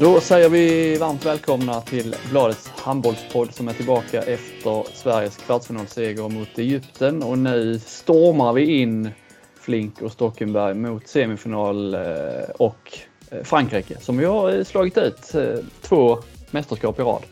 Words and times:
Då 0.00 0.20
säger 0.20 0.48
vi 0.48 0.96
varmt 0.96 1.26
välkomna 1.26 1.80
till 1.80 2.14
Bladets 2.30 2.68
handbollspodd 2.68 3.54
som 3.54 3.68
är 3.68 3.72
tillbaka 3.72 4.22
efter 4.22 4.82
Sveriges 4.94 5.36
kvartsfinalseger 5.36 6.28
mot 6.28 6.58
Egypten 6.58 7.22
och 7.22 7.38
nu 7.38 7.78
stormar 7.78 8.52
vi 8.52 8.80
in 8.80 9.10
Flink 9.54 10.02
och 10.02 10.12
Stockenberg 10.12 10.74
mot 10.74 11.08
semifinal 11.08 11.94
eh, 11.94 12.50
och 12.58 12.98
eh, 13.30 13.42
Frankrike 13.42 14.00
som 14.00 14.18
vi 14.18 14.24
har 14.24 14.58
eh, 14.58 14.64
slagit 14.64 14.98
ut 14.98 15.32
två 15.80 16.18
mästerskap 16.50 16.98
i 16.98 17.02
rad. 17.02 17.22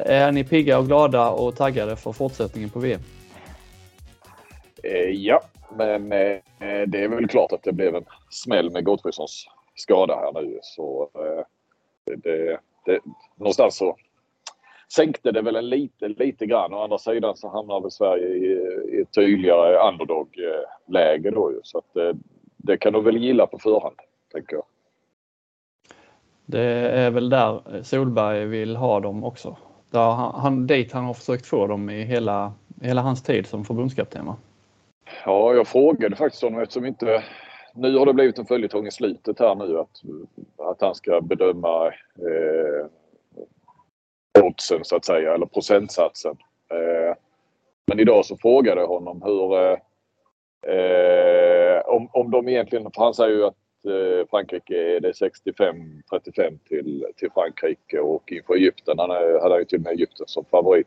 Är 0.00 0.32
ni 0.32 0.44
pigga 0.44 0.78
och 0.78 0.86
glada 0.86 1.30
och 1.30 1.56
taggade 1.56 1.96
för 1.96 2.12
fortsättningen 2.12 2.70
på 2.70 2.78
VM? 2.78 3.00
Ja, 5.12 5.42
men 5.76 6.08
det 6.86 7.04
är 7.04 7.08
väl 7.08 7.28
klart 7.28 7.52
att 7.52 7.62
det 7.62 7.72
blev 7.72 7.94
en 7.94 8.04
smäll 8.30 8.70
med 8.70 8.84
Gottfridssons 8.84 9.46
skada 9.76 10.16
här 10.16 10.42
nu. 10.42 10.58
Så 10.62 11.10
det, 12.04 12.58
det, 12.84 13.00
någonstans 13.36 13.76
så 13.76 13.96
sänkte 14.94 15.32
det 15.32 15.42
väl 15.42 15.56
en 15.56 15.68
lite, 15.68 16.08
lite 16.08 16.46
grann. 16.46 16.74
Å 16.74 16.82
andra 16.82 16.98
sidan 16.98 17.36
så 17.36 17.48
hamnar 17.48 17.80
väl 17.80 17.90
Sverige 17.90 18.28
i, 18.28 18.46
i 18.96 19.00
ett 19.00 19.12
tydligare 19.14 19.88
underdog-läge 19.88 21.30
då 21.30 21.52
ju. 21.52 21.60
Så 21.62 21.78
att 21.78 21.94
det, 21.94 22.16
det 22.56 22.76
kan 22.76 22.92
de 22.92 23.04
väl 23.04 23.16
gilla 23.16 23.46
på 23.46 23.58
förhand, 23.58 23.96
tänker 24.32 24.56
jag. 24.56 24.64
Det 26.46 26.60
är 26.90 27.10
väl 27.10 27.28
där 27.28 27.82
Solberg 27.82 28.44
vill 28.44 28.76
ha 28.76 29.00
dem 29.00 29.24
också. 29.24 29.56
Där 29.90 30.10
han, 30.10 30.66
dit 30.66 30.92
han 30.92 31.04
har 31.04 31.14
försökt 31.14 31.46
få 31.46 31.66
dem 31.66 31.90
i 31.90 32.02
hela, 32.02 32.52
hela 32.82 33.00
hans 33.00 33.22
tid 33.22 33.46
som 33.46 33.64
förbundskapten 33.64 34.26
va? 34.26 34.36
Ja, 35.24 35.54
jag 35.54 35.68
frågade 35.68 36.16
faktiskt 36.16 36.42
honom 36.42 36.60
eftersom 36.60 36.86
inte 36.86 37.24
nu 37.74 37.98
har 37.98 38.06
det 38.06 38.14
blivit 38.14 38.38
en 38.38 38.46
följetong 38.46 38.86
i 38.86 38.90
slutet 38.90 39.38
här 39.38 39.54
nu 39.54 39.78
att, 39.78 40.02
att 40.56 40.80
han 40.80 40.94
ska 40.94 41.20
bedöma 41.20 41.86
eh, 41.86 42.86
oddsen 44.42 44.84
så 44.84 44.96
att 44.96 45.04
säga, 45.04 45.34
eller 45.34 45.46
procentsatsen. 45.46 46.36
Eh, 46.70 47.16
men 47.86 48.00
idag 48.00 48.24
så 48.24 48.36
frågade 48.36 48.80
jag 48.80 48.88
honom 48.88 49.22
hur 49.22 49.58
eh, 49.58 49.78
eh 50.74 51.80
om, 51.86 52.08
om 52.12 52.30
de 52.30 52.48
egentligen, 52.48 52.90
för 52.94 53.02
han 53.02 53.14
säger 53.14 53.36
ju 53.36 53.44
att 53.44 53.84
eh, 53.86 54.28
Frankrike 54.30 54.96
är 54.96 55.00
det 55.00 55.12
65-35 55.12 56.58
till, 56.68 57.06
till 57.16 57.30
Frankrike 57.30 58.00
och 58.00 58.32
inför 58.32 58.54
Egypten, 58.54 58.98
han 58.98 59.10
hade 59.42 59.58
ju 59.58 59.64
till 59.64 59.78
och 59.78 59.84
med 59.84 59.92
Egypten 59.92 60.26
som 60.28 60.44
favorit 60.44 60.86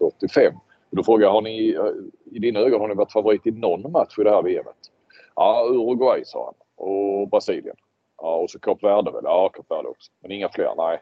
55-45. 0.00 0.52
Då 0.90 1.02
frågar 1.02 1.26
jag, 1.26 1.32
har 1.32 1.42
ni 1.42 1.76
i 2.24 2.38
dina 2.38 2.60
ögon 2.60 2.80
har 2.80 2.88
ni 2.88 2.94
varit 2.94 3.12
favorit 3.12 3.46
i 3.46 3.50
någon 3.50 3.92
match 3.92 4.18
i 4.18 4.24
det 4.24 4.30
här 4.30 4.42
VMet? 4.42 4.90
Ja, 5.38 5.64
Uruguay 5.70 6.24
sa 6.24 6.44
han. 6.44 6.86
Och 6.86 7.28
Brasilien. 7.28 7.76
Ja, 8.22 8.36
och 8.36 8.50
så 8.50 8.58
Kap 8.58 8.82
Verde 8.82 9.10
väl? 9.10 9.20
Ja, 9.24 9.48
Kap 9.48 9.70
Verde 9.70 9.88
också. 9.88 10.12
Men 10.20 10.32
inga 10.32 10.48
fler, 10.48 10.74
nej. 10.76 11.00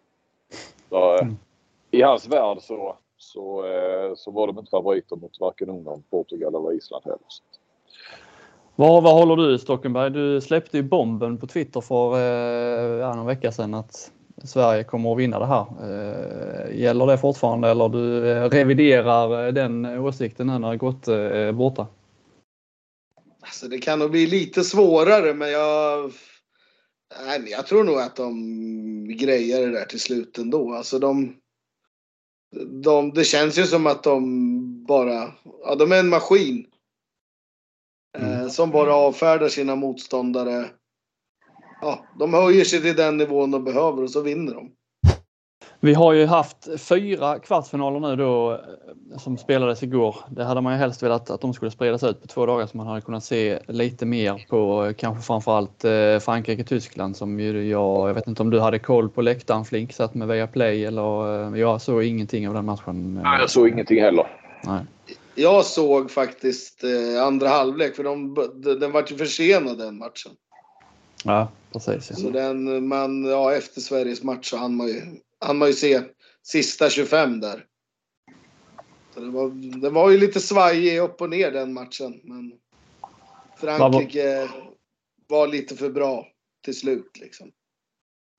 Så, 0.89 1.15
eh, 1.15 1.23
mm. 1.23 1.37
I 1.91 2.03
hans 2.03 2.29
värld 2.29 2.59
så, 2.61 2.97
så, 3.17 3.67
eh, 3.67 4.15
så 4.17 4.31
var 4.31 4.47
de 4.47 4.59
inte 4.59 4.71
favoriter 4.71 5.17
mot 5.17 5.41
varken 5.41 5.71
Ungern, 5.71 6.03
Portugal 6.11 6.55
eller 6.55 6.73
Island 6.73 7.05
heller. 7.05 7.19
Vad, 8.75 9.03
vad 9.03 9.15
håller 9.15 9.37
du 9.37 9.59
Stockenberg? 9.59 10.11
Du 10.11 10.41
släppte 10.41 10.77
ju 10.77 10.83
bomben 10.83 11.39
på 11.39 11.47
Twitter 11.47 11.81
för 11.81 12.13
eh, 13.01 13.17
någon 13.17 13.27
vecka 13.27 13.53
sedan 13.53 13.75
att 13.75 14.13
Sverige 14.45 14.85
kommer 14.85 15.13
att 15.13 15.19
vinna 15.19 15.39
det 15.39 15.47
här. 15.47 15.67
Gäller 16.73 17.07
det 17.07 17.19
fortfarande 17.19 17.69
eller 17.69 17.89
du 17.89 18.21
reviderar 18.49 19.53
den 19.53 19.87
åsikten 19.87 20.47
nu 20.47 20.59
när 20.59 20.77
Gott 20.77 21.09
är 21.09 21.53
borta? 21.53 21.87
Alltså 23.47 23.69
det 23.69 23.79
kan 23.79 23.99
nog 23.99 24.11
bli 24.11 24.27
lite 24.27 24.65
svårare 24.65 25.35
men 25.35 25.51
jag... 25.51 26.13
Nej, 27.27 27.41
men 27.41 27.51
jag 27.51 27.67
tror 27.67 27.85
nog 27.85 27.99
att 27.99 28.17
de 28.17 28.35
grejer 29.09 29.67
det 29.67 29.73
där 29.73 29.85
till 29.85 30.01
slut 30.01 30.39
ändå. 30.39 30.73
Alltså 30.73 30.99
de, 30.99 31.37
de... 32.83 33.11
Det 33.11 33.25
känns 33.25 33.59
ju 33.59 33.67
som 33.67 33.87
att 33.87 34.03
de 34.03 34.85
bara... 34.85 35.33
Ja, 35.63 35.75
de 35.75 35.93
är 35.93 36.01
en 36.01 36.09
maskin. 36.09 36.67
Eh, 38.19 38.39
mm. 38.39 38.51
som 38.51 38.71
bara 38.71 38.95
avfärdar 38.95 39.49
sina 39.49 39.77
motståndare. 39.77 40.71
Ja, 41.81 42.07
de 42.19 42.35
höjer 42.35 42.65
sig 42.65 42.83
till 42.83 42.97
den 42.97 43.17
nivån 43.17 43.51
de 43.51 43.65
behöver 43.65 44.03
och 44.03 44.11
så 44.11 44.21
vinner 44.21 44.55
de. 44.55 44.73
Vi 45.81 45.95
har 45.95 46.13
ju 46.13 46.27
haft 46.27 46.81
fyra 46.81 47.39
kvartsfinaler 47.39 48.01
nu 48.01 48.17
då 48.17 48.53
eh, 48.53 49.19
som 49.19 49.39
spelades 49.39 49.83
igår. 49.83 50.17
Det 50.31 50.45
hade 50.45 50.61
man 50.61 50.73
ju 50.73 50.79
helst 50.79 51.03
velat 51.03 51.31
att 51.31 51.41
de 51.41 51.55
skulle 51.55 51.71
spridas 51.71 52.03
ut 52.03 52.23
på 52.23 52.29
två 52.29 52.47
dagar 52.47 52.67
så 52.67 52.77
man 52.77 52.87
hade 52.87 53.01
kunnat 53.01 53.25
se 53.25 53.59
lite 53.67 54.07
mer 54.07 54.47
på 54.49 54.87
eh, 54.87 54.93
kanske 54.93 55.23
framförallt 55.23 55.85
eh, 55.85 56.19
Frankrike-Tyskland 56.21 57.17
som 57.17 57.41
ju 57.41 57.69
jag, 57.69 58.09
jag 58.09 58.15
vet 58.15 58.27
inte 58.27 58.43
om 58.43 58.51
du 58.51 58.61
hade 58.61 58.79
koll 58.79 59.09
på 59.09 59.23
läktaren 59.23 59.65
Flink, 59.65 59.93
satt 59.93 60.15
med 60.15 60.29
Viaplay 60.29 60.85
eller 60.85 61.57
jag 61.57 61.81
såg 61.81 62.05
ingenting 62.05 62.49
av 62.49 62.55
den 62.55 62.65
matchen. 62.65 63.21
Nej, 63.25 63.41
jag 63.41 63.51
såg 63.51 63.69
ingenting 63.69 64.01
heller. 64.03 64.27
Nej. 64.65 64.81
Jag 65.35 65.65
såg 65.65 66.11
faktiskt 66.11 66.85
andra 67.23 67.49
halvlek 67.49 67.97
för 67.97 68.05
de, 68.05 68.35
den 68.81 68.93
var 68.93 69.05
ju 69.09 69.17
försenad 69.17 69.79
den 69.79 69.99
matchen. 69.99 70.33
Ja, 71.25 71.49
precis. 71.73 72.11
Ja. 72.11 72.17
Så 72.17 72.31
den, 72.31 72.89
man, 72.89 73.25
ja, 73.25 73.55
efter 73.55 73.81
Sveriges 73.81 74.23
match 74.23 74.51
så 74.51 74.57
hann 74.57 74.77
man 74.77 74.87
ju 74.87 75.03
han 75.39 75.59
man 75.59 75.69
ju 75.69 75.75
se 75.75 76.03
sista 76.43 76.91
25 76.91 77.41
där. 77.41 77.65
Så 79.15 79.21
det, 79.21 79.31
var, 79.31 79.49
det 79.81 79.91
var 79.91 80.11
ju 80.11 80.19
lite 80.19 80.41
svajig 80.41 81.01
upp 81.01 81.21
och 81.21 81.31
ner 81.31 81.51
den 81.51 81.73
matchen. 81.73 82.21
Men 82.25 82.53
Frankrike 83.57 84.49
var 85.29 85.47
lite 85.47 85.77
för 85.77 85.91
bra 85.91 86.27
till 86.65 86.79
slut 86.79 87.19
liksom. 87.21 87.51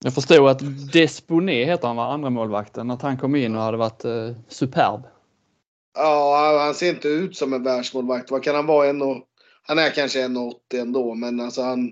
Jag 0.04 0.14
förstod 0.14 0.48
att 0.48 0.92
Desponé 0.94 1.66
heter 1.66 1.88
han 1.88 1.96
var 1.96 2.14
andra 2.14 2.30
målvakten 2.30 2.92
att 2.92 3.02
han 3.02 3.18
kom 3.18 3.36
in 3.36 3.56
och 3.56 3.62
hade 3.62 3.78
varit 3.78 4.06
eh, 4.06 4.36
superb. 4.48 5.02
Ja, 5.94 6.60
han 6.66 6.74
ser 6.74 6.90
inte 6.90 7.08
ut 7.08 7.38
som 7.38 7.54
en 7.54 7.64
världsmålvakt. 7.64 8.32
Vad 8.32 8.44
kan 8.44 8.56
han 8.56 8.66
vara? 8.66 8.88
En 8.88 9.02
och, 9.02 9.24
han 9.62 9.80
är 9.80 9.90
kanske 9.90 10.28
1,80 10.28 10.82
ändå, 10.82 11.16
men 11.16 11.40
alltså 11.40 11.62
han 11.62 11.92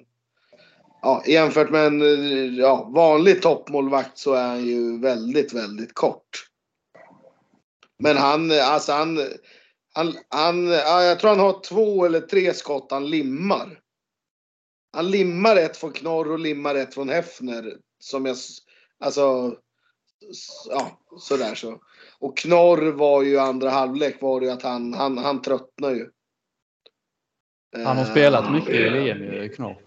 ja, 1.06 1.24
jämfört 1.26 1.70
med 1.70 1.88
en 1.88 2.56
ja, 2.56 2.92
vanlig 2.96 3.42
toppmålvakt 3.42 4.18
så 4.18 4.34
är 4.34 4.48
han 4.48 4.66
ju 4.66 5.00
väldigt, 5.00 5.54
väldigt 5.54 5.94
kort. 5.94 6.48
Men 8.00 8.18
han, 8.18 8.52
alltså 8.52 8.92
han, 8.92 9.20
han, 9.94 10.14
han 10.30 10.68
ja, 10.68 11.04
jag 11.04 11.20
tror 11.20 11.30
han 11.30 11.40
har 11.40 11.62
två 11.64 12.06
eller 12.06 12.22
tre 12.22 12.54
skott 12.54 12.92
han 12.92 13.10
limmar. 13.10 13.80
Han 14.94 15.12
limmar 15.12 15.56
ett 15.56 15.78
från 15.78 15.92
Knorr 15.92 16.32
och 16.32 16.40
limmar 16.40 16.76
ett 16.76 16.94
från 16.94 17.10
Hefner. 17.10 17.78
Som 18.00 18.26
jag, 18.26 18.38
alltså, 19.00 19.56
ja, 20.70 21.00
sådär 21.20 21.56
så. 21.56 21.80
Och 22.20 22.38
Knorr 22.38 22.92
var 22.92 23.24
ju 23.24 23.40
andra 23.40 23.70
halvlek 23.70 24.22
var 24.22 24.40
det 24.40 24.46
ju 24.46 24.52
att 24.52 24.64
han, 24.64 24.94
han, 24.94 25.18
han 25.18 25.42
tröttnar 25.42 25.92
ju. 25.92 26.10
Han 27.86 27.98
har 27.98 28.06
spelat 28.06 28.52
mycket 28.52 28.76
i 28.76 28.90
VM, 28.90 29.50
Knorr. 29.50 29.85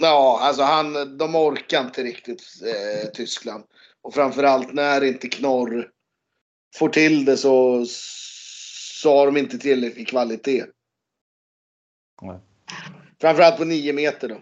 Ja, 0.00 0.38
alltså 0.42 0.62
han, 0.62 1.18
de 1.18 1.34
orkar 1.34 1.80
inte 1.80 2.02
riktigt 2.02 2.42
eh, 2.62 3.10
Tyskland. 3.10 3.64
Och 4.02 4.14
framförallt 4.14 4.72
när 4.72 5.04
inte 5.04 5.28
Knorr 5.28 5.88
får 6.78 6.88
till 6.88 7.24
det 7.24 7.36
så, 7.36 7.84
så 9.02 9.16
har 9.18 9.26
de 9.26 9.36
inte 9.36 9.58
tillräcklig 9.58 10.08
kvalitet. 10.08 10.64
Nej. 12.22 12.38
Framförallt 13.20 13.56
på 13.56 13.64
nio 13.64 13.92
meter 13.92 14.28
då. 14.28 14.36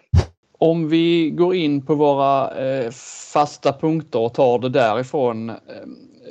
Om 0.59 0.89
vi 0.89 1.31
går 1.31 1.55
in 1.55 1.87
på 1.87 1.95
våra 1.95 2.59
eh, 2.67 2.91
fasta 3.33 3.73
punkter 3.73 4.19
och 4.19 4.35
tar 4.35 4.59
det 4.59 4.69
därifrån. 4.69 5.51
Eh, 5.51 5.57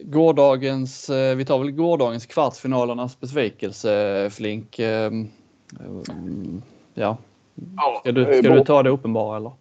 gårdagens, 0.03 1.09
eh, 1.09 1.35
vi 1.35 1.45
tar 1.45 1.59
väl 1.59 1.71
gårdagens 1.71 2.25
kvartsfinalernas 2.25 3.19
besvikelse 3.19 4.29
Flink. 4.29 4.79
Eh, 4.79 5.11
ja, 7.75 7.99
Ska 7.99 8.11
du, 8.11 8.25
ska 8.25 8.49
du 8.49 8.63
ta 8.63 8.83
det 8.83 8.89
uppenbara 8.89 9.38
eller? 9.38 9.51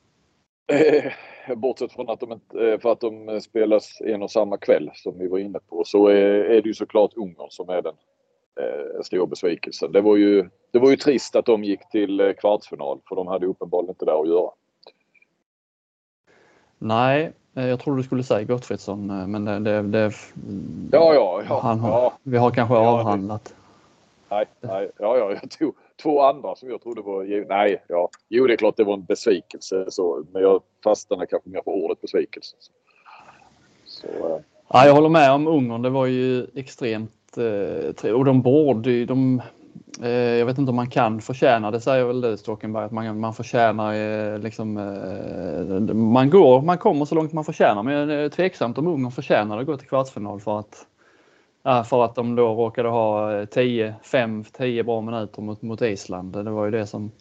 Bortsett 1.56 1.92
från 1.92 2.10
att 2.10 2.20
de, 2.20 2.32
inte, 2.32 2.68
eh, 2.68 2.78
för 2.78 2.92
att 2.92 3.00
de 3.00 3.40
spelas 3.40 4.00
en 4.00 4.22
och 4.22 4.30
samma 4.30 4.56
kväll 4.56 4.90
som 4.94 5.18
vi 5.18 5.28
var 5.28 5.38
inne 5.38 5.58
på 5.68 5.82
så 5.84 6.08
är, 6.08 6.24
är 6.24 6.62
det 6.62 6.68
ju 6.68 6.74
såklart 6.74 7.10
Ungern 7.16 7.50
som 7.50 7.68
är 7.68 7.82
den 7.82 7.94
eh, 8.60 9.02
stora 9.02 9.26
besvikelsen. 9.26 9.92
Det 9.92 10.00
var, 10.00 10.16
ju, 10.16 10.48
det 10.70 10.78
var 10.78 10.90
ju 10.90 10.96
trist 10.96 11.36
att 11.36 11.46
de 11.46 11.64
gick 11.64 11.90
till 11.90 12.20
eh, 12.20 12.32
kvartsfinal 12.32 13.00
för 13.08 13.16
de 13.16 13.26
hade 13.26 13.46
uppenbarligen 13.46 13.90
inte 13.90 14.04
där 14.04 14.20
att 14.20 14.28
göra. 14.28 14.50
Nej, 16.78 17.32
eh, 17.54 17.66
jag 17.66 17.80
tror 17.80 17.96
du 17.96 18.02
skulle 18.02 18.22
säga 18.22 18.44
Gottfridsson 18.44 19.30
men 19.30 19.44
det... 19.44 19.58
det, 19.58 19.82
det 19.82 20.12
ja, 20.92 21.14
ja, 21.14 21.42
ja, 21.48 21.60
han 21.62 21.80
har, 21.80 21.90
ja. 21.90 22.12
Vi 22.22 22.36
har 22.38 22.50
kanske 22.50 22.74
avhandlat. 22.74 23.54
Nej, 24.34 24.46
nej, 24.60 24.90
ja, 24.98 25.18
ja, 25.18 25.30
jag 25.30 25.50
tog, 25.50 25.74
två 26.02 26.22
andra 26.22 26.54
som 26.54 26.70
jag 26.70 26.82
trodde 26.82 27.02
var... 27.02 27.48
Nej, 27.48 27.84
ja. 27.88 28.08
Jo, 28.28 28.46
det 28.46 28.52
är 28.52 28.56
klart 28.56 28.76
det 28.76 28.84
var 28.84 28.94
en 28.94 29.04
besvikelse. 29.04 29.86
Så, 29.88 30.24
men 30.32 30.42
jag 30.42 30.62
fastnade 30.84 31.26
kanske 31.26 31.50
mer 31.50 31.60
på 31.60 31.74
ordet 31.74 32.00
besvikelse. 32.00 32.56
Så, 33.84 34.06
äh. 34.06 34.40
ja, 34.68 34.86
jag 34.86 34.94
håller 34.94 35.08
med 35.08 35.32
om 35.32 35.46
Ungern. 35.46 35.82
Det 35.82 35.90
var 35.90 36.06
ju 36.06 36.46
extremt... 36.54 37.38
Eh, 38.02 38.10
och 38.10 38.24
de 38.24 38.42
borde 38.42 38.90
ju... 38.90 39.06
De, 39.06 39.42
Eh, 40.02 40.10
jag 40.10 40.46
vet 40.46 40.58
inte 40.58 40.70
om 40.70 40.76
man 40.76 40.90
kan 40.90 41.20
förtjäna 41.20 41.70
det, 41.70 41.80
säger 41.80 42.04
väl 42.04 42.20
du 42.20 42.36
Stockenberg, 42.36 42.84
att 42.84 42.92
man, 42.92 43.20
man 43.20 43.34
förtjänar 43.34 43.94
eh, 43.94 44.38
liksom, 44.38 44.76
eh, 44.76 45.94
man 45.94 46.30
går, 46.30 46.62
man 46.62 46.78
kommer 46.78 47.04
så 47.04 47.14
långt 47.14 47.32
man 47.32 47.44
förtjänar, 47.44 47.82
men 47.82 48.08
det 48.08 48.14
är 48.14 48.28
tveksamt 48.28 48.78
om 48.78 48.86
Ungern 48.86 49.10
förtjänar 49.10 49.58
att 49.58 49.66
gå 49.66 49.76
till 49.76 49.88
kvartsfinal 49.88 50.40
för 50.40 50.58
att 50.58 50.86
för 51.64 52.04
att 52.04 52.14
de 52.14 52.36
då 52.36 52.54
råkade 52.54 52.88
ha 52.88 53.46
10, 53.46 53.94
5, 54.02 54.44
10 54.44 54.84
bra 54.84 55.00
minuter 55.00 55.42
mot, 55.42 55.62
mot 55.62 55.82
Island. 55.82 56.32
Det 56.32 56.50
var 56.50 56.64
ju 56.64 56.70
det 56.70 56.86
som 56.86 57.12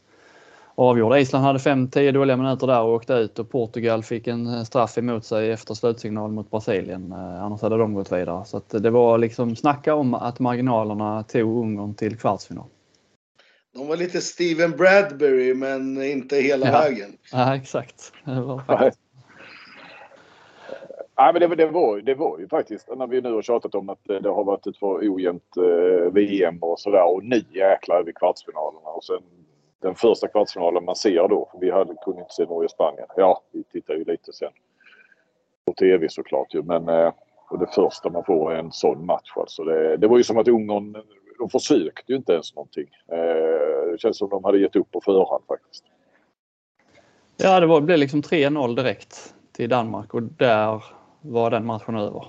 avgjorde. 0.76 1.20
Island 1.20 1.46
hade 1.46 1.60
5-10 1.60 2.12
dåliga 2.12 2.38
minuter 2.38 2.68
där 2.68 2.82
och 2.82 2.94
åkte 2.94 3.14
ut 3.14 3.40
och 3.40 3.50
Portugal 3.50 4.04
fick 4.04 4.28
en 4.28 4.66
straff 4.66 4.98
emot 4.98 5.26
sig 5.26 5.52
efter 5.52 5.74
slutsignal 5.74 6.32
mot 6.32 6.52
Brasilien. 6.52 7.14
Annars 7.14 7.62
hade 7.62 7.78
de 7.78 7.94
gått 7.94 8.12
vidare. 8.12 8.46
Så 8.46 8.62
det 8.70 8.90
var 8.90 9.18
liksom 9.18 9.56
snacka 9.56 9.96
om 9.96 10.14
att 10.14 10.40
marginalerna 10.40 11.24
tog 11.24 11.64
Ungern 11.64 11.96
till 11.96 12.18
kvartsfinal. 12.18 12.66
De 13.74 13.88
var 13.88 13.98
lite 13.98 14.22
Steven 14.22 14.72
Bradbury 14.72 15.54
men 15.54 16.04
inte 16.04 16.36
hela 16.38 16.66
ja. 16.66 16.72
vägen. 16.72 17.18
Ja, 17.32 17.56
exakt. 17.56 18.14
Det 18.26 18.42
var 18.42 18.60
faktiskt. 18.68 19.03
Nej, 21.18 21.34
men 21.34 21.50
det, 21.50 21.56
det, 21.56 21.66
var, 21.66 21.98
det 21.98 22.16
var 22.16 22.40
ju 22.40 22.48
faktiskt 22.48 22.90
när 22.96 23.08
vi 23.08 23.22
nu 23.22 23.34
har 23.34 23.42
tjatat 23.42 23.76
om 23.76 23.90
att 23.90 24.10
eh, 24.10 24.16
det 24.16 24.30
har 24.30 24.44
varit 24.44 24.68
ett 24.68 24.78
för 24.78 25.14
ojämnt 25.14 25.58
eh, 25.58 26.12
VM 26.14 26.58
och 26.62 26.80
sådär 26.80 27.04
och 27.04 27.24
nu 27.24 27.44
jäklar 27.54 28.00
är 28.00 28.04
vi 28.04 28.14
kvartsfinalerna 28.14 28.90
och 28.90 29.04
sen 29.04 29.22
den 29.82 29.96
första 29.96 30.28
kvartsfinalen 30.28 30.86
man 30.86 30.96
ser 30.96 31.28
då. 31.28 31.50
Vi 31.62 31.72
hade, 31.72 31.96
kunde 32.06 32.22
inte 32.22 32.34
se 32.34 32.46
Norge-Spanien. 32.46 33.08
Ja, 33.16 33.42
vi 33.52 33.64
tittar 33.64 33.94
ju 33.94 34.04
lite 34.04 34.34
sen 34.34 34.52
på 35.66 35.74
tv 35.74 36.10
såklart 36.10 36.54
ju. 36.54 36.64
Men 36.64 36.90
eh, 36.90 37.14
och 37.50 37.60
det 37.60 37.68
första 37.68 38.10
man 38.10 38.24
får 38.24 38.54
är 38.54 38.60
en 38.60 38.72
sån 38.72 39.06
match. 39.06 39.32
Alltså 39.36 39.64
det, 39.64 39.98
det 39.98 40.08
var 40.08 40.18
ju 40.18 40.24
som 40.24 40.38
att 40.38 40.48
Ungern, 40.48 40.98
de 41.40 41.50
försökte 41.50 42.12
ju 42.12 42.16
inte 42.16 42.34
ens 42.34 42.56
någonting. 42.56 42.88
Eh, 43.12 43.92
det 43.92 43.98
känns 44.00 44.18
som 44.18 44.30
de 44.30 44.44
hade 44.44 44.60
gett 44.60 44.76
upp 44.76 44.92
på 44.92 45.02
förhand 45.02 45.44
faktiskt. 45.48 45.84
Ja, 47.38 47.60
det, 47.60 47.66
var, 47.66 47.80
det 47.80 47.86
blev 47.86 47.98
liksom 47.98 48.22
3-0 48.22 48.76
direkt 48.76 49.36
till 49.52 49.70
Danmark 49.70 50.14
och 50.14 50.24
där 50.24 50.84
var 51.24 51.52
den 51.52 51.66
matchen 51.66 51.96
över. 51.96 52.28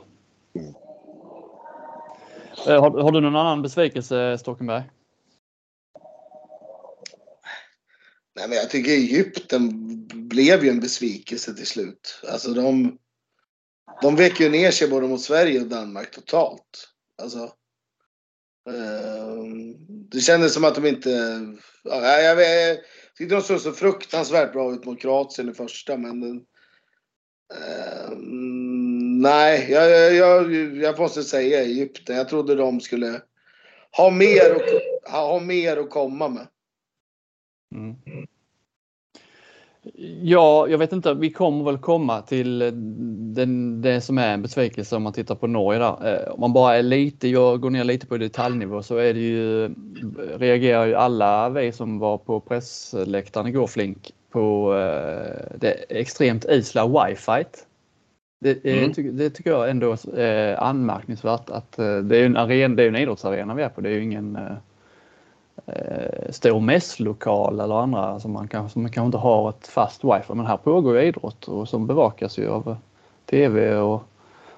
Mm. 0.55 0.75
Har, 2.57 3.03
har, 3.03 3.13
du 3.13 3.21
någon 3.21 3.37
annan 3.37 3.63
besvikelse 3.63 4.39
Stockenberg? 4.39 4.83
Nej, 8.37 8.49
men 8.49 8.59
jag 8.59 8.71
tycker 8.71 8.91
Egypten 8.91 9.71
blev 10.29 10.65
ju 10.65 10.71
en 10.71 10.81
besvikelse 10.81 11.55
till 11.55 11.67
slut. 11.67 12.23
Alltså 12.29 12.51
de, 12.55 12.99
de 14.03 14.17
vek 14.17 14.41
ju 14.41 14.51
ner 14.51 14.71
sig 14.71 14.89
både 14.89 15.09
mot 15.09 15.21
Sverige 15.21 15.61
och 15.61 15.69
Danmark 15.69 16.11
totalt. 16.11 16.89
Alltså, 17.23 17.43
eh, 18.69 19.45
det 19.87 20.21
kändes 20.21 20.55
som 20.55 20.65
att 20.65 20.75
de 20.75 20.87
inte... 20.87 21.11
Ja, 21.83 22.21
jag, 22.21 22.43
jag 22.43 22.79
tyckte 23.19 23.35
de 23.35 23.43
såg 23.43 23.61
så 23.61 23.73
fruktansvärt 23.73 24.53
bra 24.53 24.75
ut 24.75 24.85
mot 24.85 25.01
Kroatien 25.01 25.49
i 25.49 25.55
första, 25.55 25.97
men... 25.97 26.37
Eh, 27.55 28.11
nej, 29.25 29.67
jag, 29.71 30.15
jag, 30.15 30.55
jag 30.77 30.99
måste 30.99 31.23
säga 31.23 31.63
Egypten. 31.63 32.17
Jag 32.17 32.29
trodde 32.29 32.55
de 32.55 32.81
skulle 32.81 33.21
ha 33.97 34.11
mer, 34.11 34.55
och, 34.55 35.11
ha 35.13 35.41
mer 35.41 35.77
att 35.77 35.91
komma 35.91 36.29
med. 36.29 36.47
Mm. 37.75 37.97
Ja, 40.23 40.69
jag 40.69 40.79
vet 40.79 40.93
inte. 40.93 41.15
Vi 41.15 41.31
kommer 41.31 41.65
väl 41.65 41.79
komma 41.79 42.23
till 42.23 42.59
den, 43.35 43.83
det 43.83 44.01
som 44.01 44.19
är 44.19 44.35
en 44.35 44.43
besvikelse 44.43 44.97
om 44.97 45.03
man 45.03 45.13
tittar 45.13 45.35
på 45.35 45.47
Norge. 45.47 45.81
Där. 45.81 46.27
Eh, 46.27 46.33
om 46.33 46.41
man 46.41 46.53
bara 46.53 46.77
är 46.77 46.83
lite, 46.83 47.29
jag 47.29 47.61
går 47.61 47.71
ner 47.71 47.85
lite 47.85 48.07
på 48.07 48.17
detaljnivå 48.17 48.83
så 48.83 48.97
är 48.97 49.15
det 49.15 49.21
ju, 49.21 49.75
reagerar 50.39 50.87
ju 50.87 50.95
alla 50.95 51.49
vi 51.49 51.73
som 51.73 51.99
var 51.99 52.19
på 52.19 52.41
pressläktaren 52.41 53.47
igår 53.47 53.67
Flink 53.67 54.13
på 54.31 54.75
eh, 54.75 55.57
det 55.61 55.71
extremt 55.89 56.45
isla 56.45 56.87
wifi. 56.87 57.45
Det, 58.39 58.65
mm. 58.65 59.17
det, 59.17 59.31
tycker 59.31 59.51
jag 59.51 59.71
ändå 59.71 59.97
är 60.17 60.63
anmärkningsvärt 60.63 61.51
att 61.51 61.73
det 61.77 62.17
är 62.17 62.27
en, 62.27 62.37
arena, 62.37 62.75
det 62.75 62.83
är 62.83 62.89
en 62.89 62.97
idrottsarena 62.97 63.55
vi 63.55 63.63
är 63.63 63.69
på. 63.69 63.81
Det 63.81 63.89
är 63.89 63.93
ju 63.93 64.03
ingen 64.03 64.39
eh, 65.67 66.31
stor 66.31 66.61
mässlokal 66.61 67.61
eller 67.61 67.83
andra 67.83 68.21
som 68.21 68.33
man 68.33 68.49
kanske, 68.49 68.73
som 68.73 68.83
kanske 68.83 69.07
inte 69.07 69.19
har 69.19 69.49
ett 69.51 69.67
fast 69.67 70.05
wifi. 70.05 70.35
Men 70.35 70.47
här 70.47 70.57
pågår 70.57 71.01
ju 71.01 71.07
idrott 71.07 71.49
och 71.49 71.69
som 71.69 71.87
bevakas 71.87 72.39
ju 72.39 72.49
av 72.49 72.77
tv 73.27 73.77
och 73.77 74.03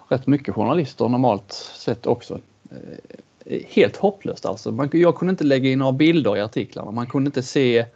rätt 0.08 0.26
mycket 0.26 0.54
journalister 0.54 1.08
normalt 1.08 1.52
sett 1.52 2.06
också. 2.06 2.38
Eh, 2.70 3.60
helt 3.68 3.96
hopplöst 3.96 4.46
alltså. 4.46 4.72
Man, 4.72 4.90
jag 4.92 5.16
kunde 5.16 5.30
inte 5.30 5.44
lägga 5.44 5.70
in 5.70 5.78
några 5.78 5.92
bilder 5.92 6.36
i 6.36 6.40
artiklarna. 6.40 6.90
Man 6.90 7.06
kunde 7.06 7.28
inte 7.28 7.42
se 7.42 7.78
eh, 7.78 7.86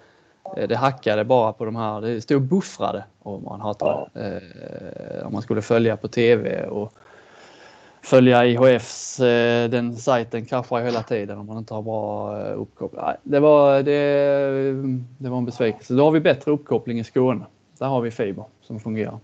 det 0.56 0.76
hackade 0.76 1.24
bara 1.24 1.52
på 1.52 1.64
de 1.64 1.76
här, 1.76 2.00
det 2.00 2.20
stod 2.20 2.42
buffrade 2.42 3.04
om 3.18 3.44
man 3.44 3.60
hatar 3.60 4.10
eh, 4.14 5.26
om 5.26 5.32
man 5.32 5.42
skulle 5.42 5.62
följa 5.62 5.96
på 5.96 6.08
tv 6.08 6.66
och 6.66 6.92
följa 8.02 8.46
IHFs, 8.46 9.20
eh, 9.20 9.70
den 9.70 9.96
sajten 9.96 10.46
kraschar 10.46 10.84
hela 10.84 11.02
tiden 11.02 11.38
om 11.38 11.46
man 11.46 11.58
inte 11.58 11.74
har 11.74 11.82
bra 11.82 12.38
eh, 12.40 12.60
uppkoppling. 12.60 13.00
Det 13.22 13.40
var, 13.40 13.82
det, 13.82 14.72
det 15.18 15.28
var 15.28 15.38
en 15.38 15.44
besvikelse. 15.44 15.94
Då 15.94 16.04
har 16.04 16.10
vi 16.10 16.20
bättre 16.20 16.50
uppkoppling 16.50 16.98
i 16.98 17.04
Skåne. 17.04 17.46
Där 17.78 17.86
har 17.86 18.00
vi 18.00 18.10
fiber 18.10 18.44
som 18.60 18.80
fungerar. 18.80 19.18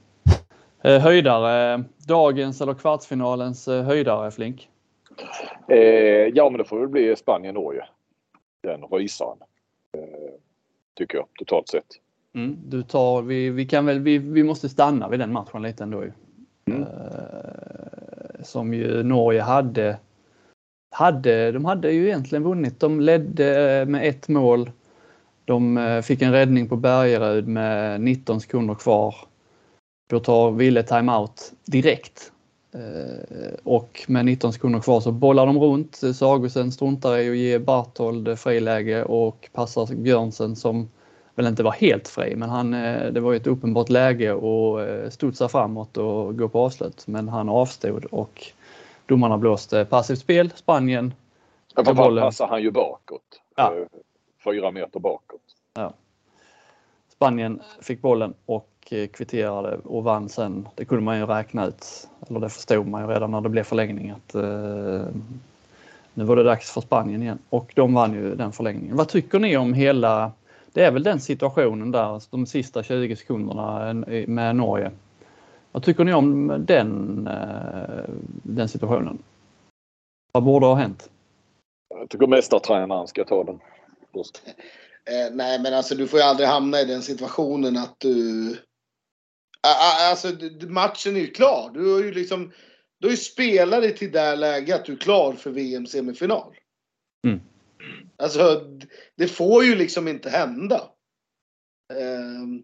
Eh, 0.82 1.00
höjdare, 1.00 1.84
dagens 2.08 2.60
eller 2.60 2.74
kvartsfinalens 2.74 3.66
höjdare 3.66 4.30
Flink? 4.30 4.68
Eh, 5.68 5.78
ja 6.34 6.50
men 6.50 6.58
det 6.58 6.64
får 6.64 6.80
väl 6.80 6.88
bli 6.88 7.16
Spanien-Norge. 7.16 7.84
Den 8.62 8.84
rysaren. 8.84 9.38
Tycker 10.96 11.18
jag 11.18 11.26
totalt 11.38 11.68
sett. 11.68 11.86
Mm, 12.34 12.56
du 12.64 12.82
tar, 12.82 13.22
vi, 13.22 13.50
vi, 13.50 13.66
kan 13.66 13.86
väl, 13.86 14.00
vi, 14.00 14.18
vi 14.18 14.42
måste 14.42 14.68
stanna 14.68 15.08
vid 15.08 15.20
den 15.20 15.32
matchen 15.32 15.62
lite 15.62 15.82
ändå. 15.82 16.04
Mm. 16.70 16.82
Eh, 16.82 18.42
som 18.42 18.74
ju 18.74 19.02
Norge 19.02 19.42
hade. 19.42 19.98
hade. 20.90 21.52
De 21.52 21.64
hade 21.64 21.92
ju 21.92 22.06
egentligen 22.06 22.42
vunnit. 22.42 22.80
De 22.80 23.00
ledde 23.00 23.80
eh, 23.80 23.86
med 23.86 24.08
ett 24.08 24.28
mål. 24.28 24.70
De 25.44 25.78
eh, 25.78 26.02
fick 26.02 26.22
en 26.22 26.32
räddning 26.32 26.68
på 26.68 26.76
Bergerud 26.76 27.48
med 27.48 28.00
19 28.00 28.40
sekunder 28.40 28.74
kvar. 28.74 29.14
Då 30.08 30.20
tar 30.20 30.50
Ville 30.50 30.82
timeout 30.82 31.52
direkt. 31.64 32.32
Och 33.62 34.04
med 34.08 34.24
19 34.24 34.52
sekunder 34.52 34.80
kvar 34.80 35.00
så 35.00 35.12
bollar 35.12 35.46
de 35.46 35.58
runt. 35.58 36.00
Sagosen 36.14 36.72
struntar 36.72 37.18
i 37.18 37.30
att 37.30 37.36
ge 37.36 37.58
Barthold 37.58 38.38
friläge 38.38 39.04
och 39.04 39.48
passar 39.52 39.94
Björnsen 39.94 40.56
som 40.56 40.88
väl 41.36 41.46
inte 41.46 41.62
var 41.62 41.72
helt 41.72 42.08
fri, 42.08 42.36
men 42.36 42.50
han, 42.50 42.74
eh, 42.74 43.12
det 43.12 43.20
var 43.20 43.34
ett 43.34 43.46
uppenbart 43.46 43.88
läge 43.88 44.34
att 44.34 44.88
eh, 44.88 45.10
studsa 45.10 45.48
framåt 45.48 45.96
och 45.96 46.38
gå 46.38 46.48
på 46.48 46.60
avslut. 46.60 47.06
Men 47.06 47.28
han 47.28 47.48
avstod 47.48 48.04
och 48.04 48.46
domarna 49.06 49.38
blåste 49.38 49.84
passivt 49.84 50.18
spel. 50.18 50.52
Spanien. 50.54 51.14
Ja, 51.74 51.84
för 51.84 51.94
bollen. 51.94 52.24
passar 52.24 52.48
han 52.48 52.62
ju 52.62 52.70
bakåt. 52.70 53.40
Ja. 53.56 53.74
Eh, 53.76 53.86
fyra 54.44 54.70
meter 54.70 55.00
bakåt. 55.00 55.40
Ja. 55.74 55.92
Spanien 57.08 57.62
fick 57.80 58.02
bollen 58.02 58.34
och 58.46 58.75
kvitterade 58.88 59.78
och 59.84 60.04
vann 60.04 60.28
sen. 60.28 60.68
Det 60.74 60.84
kunde 60.84 61.04
man 61.04 61.18
ju 61.18 61.26
räkna 61.26 61.66
ut. 61.66 62.08
Eller 62.28 62.40
det 62.40 62.48
förstod 62.48 62.86
man 62.86 63.02
ju 63.02 63.08
redan 63.08 63.30
när 63.30 63.40
det 63.40 63.48
blev 63.48 63.62
förlängning 63.62 64.10
att 64.10 64.34
eh, 64.34 65.06
nu 66.14 66.24
var 66.24 66.36
det 66.36 66.42
dags 66.42 66.70
för 66.70 66.80
Spanien 66.80 67.22
igen. 67.22 67.38
Och 67.48 67.72
de 67.74 67.94
vann 67.94 68.14
ju 68.14 68.34
den 68.34 68.52
förlängningen. 68.52 68.96
Vad 68.96 69.08
tycker 69.08 69.38
ni 69.38 69.56
om 69.56 69.74
hela 69.74 70.32
det 70.76 70.84
är 70.84 70.90
väl 70.90 71.02
den 71.02 71.20
situationen 71.20 71.90
där, 71.90 72.22
de 72.30 72.46
sista 72.46 72.82
20 72.82 73.16
sekunderna 73.16 73.94
med 74.26 74.56
Norge. 74.56 74.90
Vad 75.72 75.82
tycker 75.82 76.04
ni 76.04 76.12
om 76.14 76.56
den, 76.66 77.26
eh, 77.26 78.04
den 78.42 78.68
situationen? 78.68 79.18
Vad 80.32 80.42
borde 80.42 80.66
ha 80.66 80.74
hänt? 80.74 81.10
Jag 81.98 82.08
tycker 82.08 82.26
mästartränaren 82.26 83.06
ska 83.06 83.24
ta 83.24 83.44
den. 83.44 83.60
Eh, 84.14 85.34
nej, 85.34 85.60
men 85.60 85.74
alltså 85.74 85.94
du 85.94 86.06
får 86.06 86.18
ju 86.18 86.24
aldrig 86.24 86.48
hamna 86.48 86.80
i 86.80 86.84
den 86.84 87.02
situationen 87.02 87.76
att 87.76 87.94
du... 87.98 88.56
Alltså 90.10 90.28
matchen 90.68 91.16
är 91.16 91.20
ju 91.20 91.30
klar. 91.30 91.70
Du 91.74 91.92
har 91.92 92.02
ju 92.02 92.12
liksom... 92.12 92.52
Du 92.98 93.06
har 93.06 93.10
ju 93.10 93.16
spelat 93.16 93.82
dig 93.82 93.96
till 93.96 94.12
det 94.12 94.36
läget 94.36 94.76
att 94.76 94.84
du 94.84 94.92
är 94.92 94.96
klar 94.96 95.32
för 95.32 95.50
VM-semifinal. 95.50 96.54
Mm. 97.26 97.40
Alltså, 98.16 98.64
det 99.16 99.28
får 99.28 99.64
ju 99.64 99.74
liksom 99.74 100.08
inte 100.08 100.30
hända. 100.30 100.82
Um, 101.94 102.62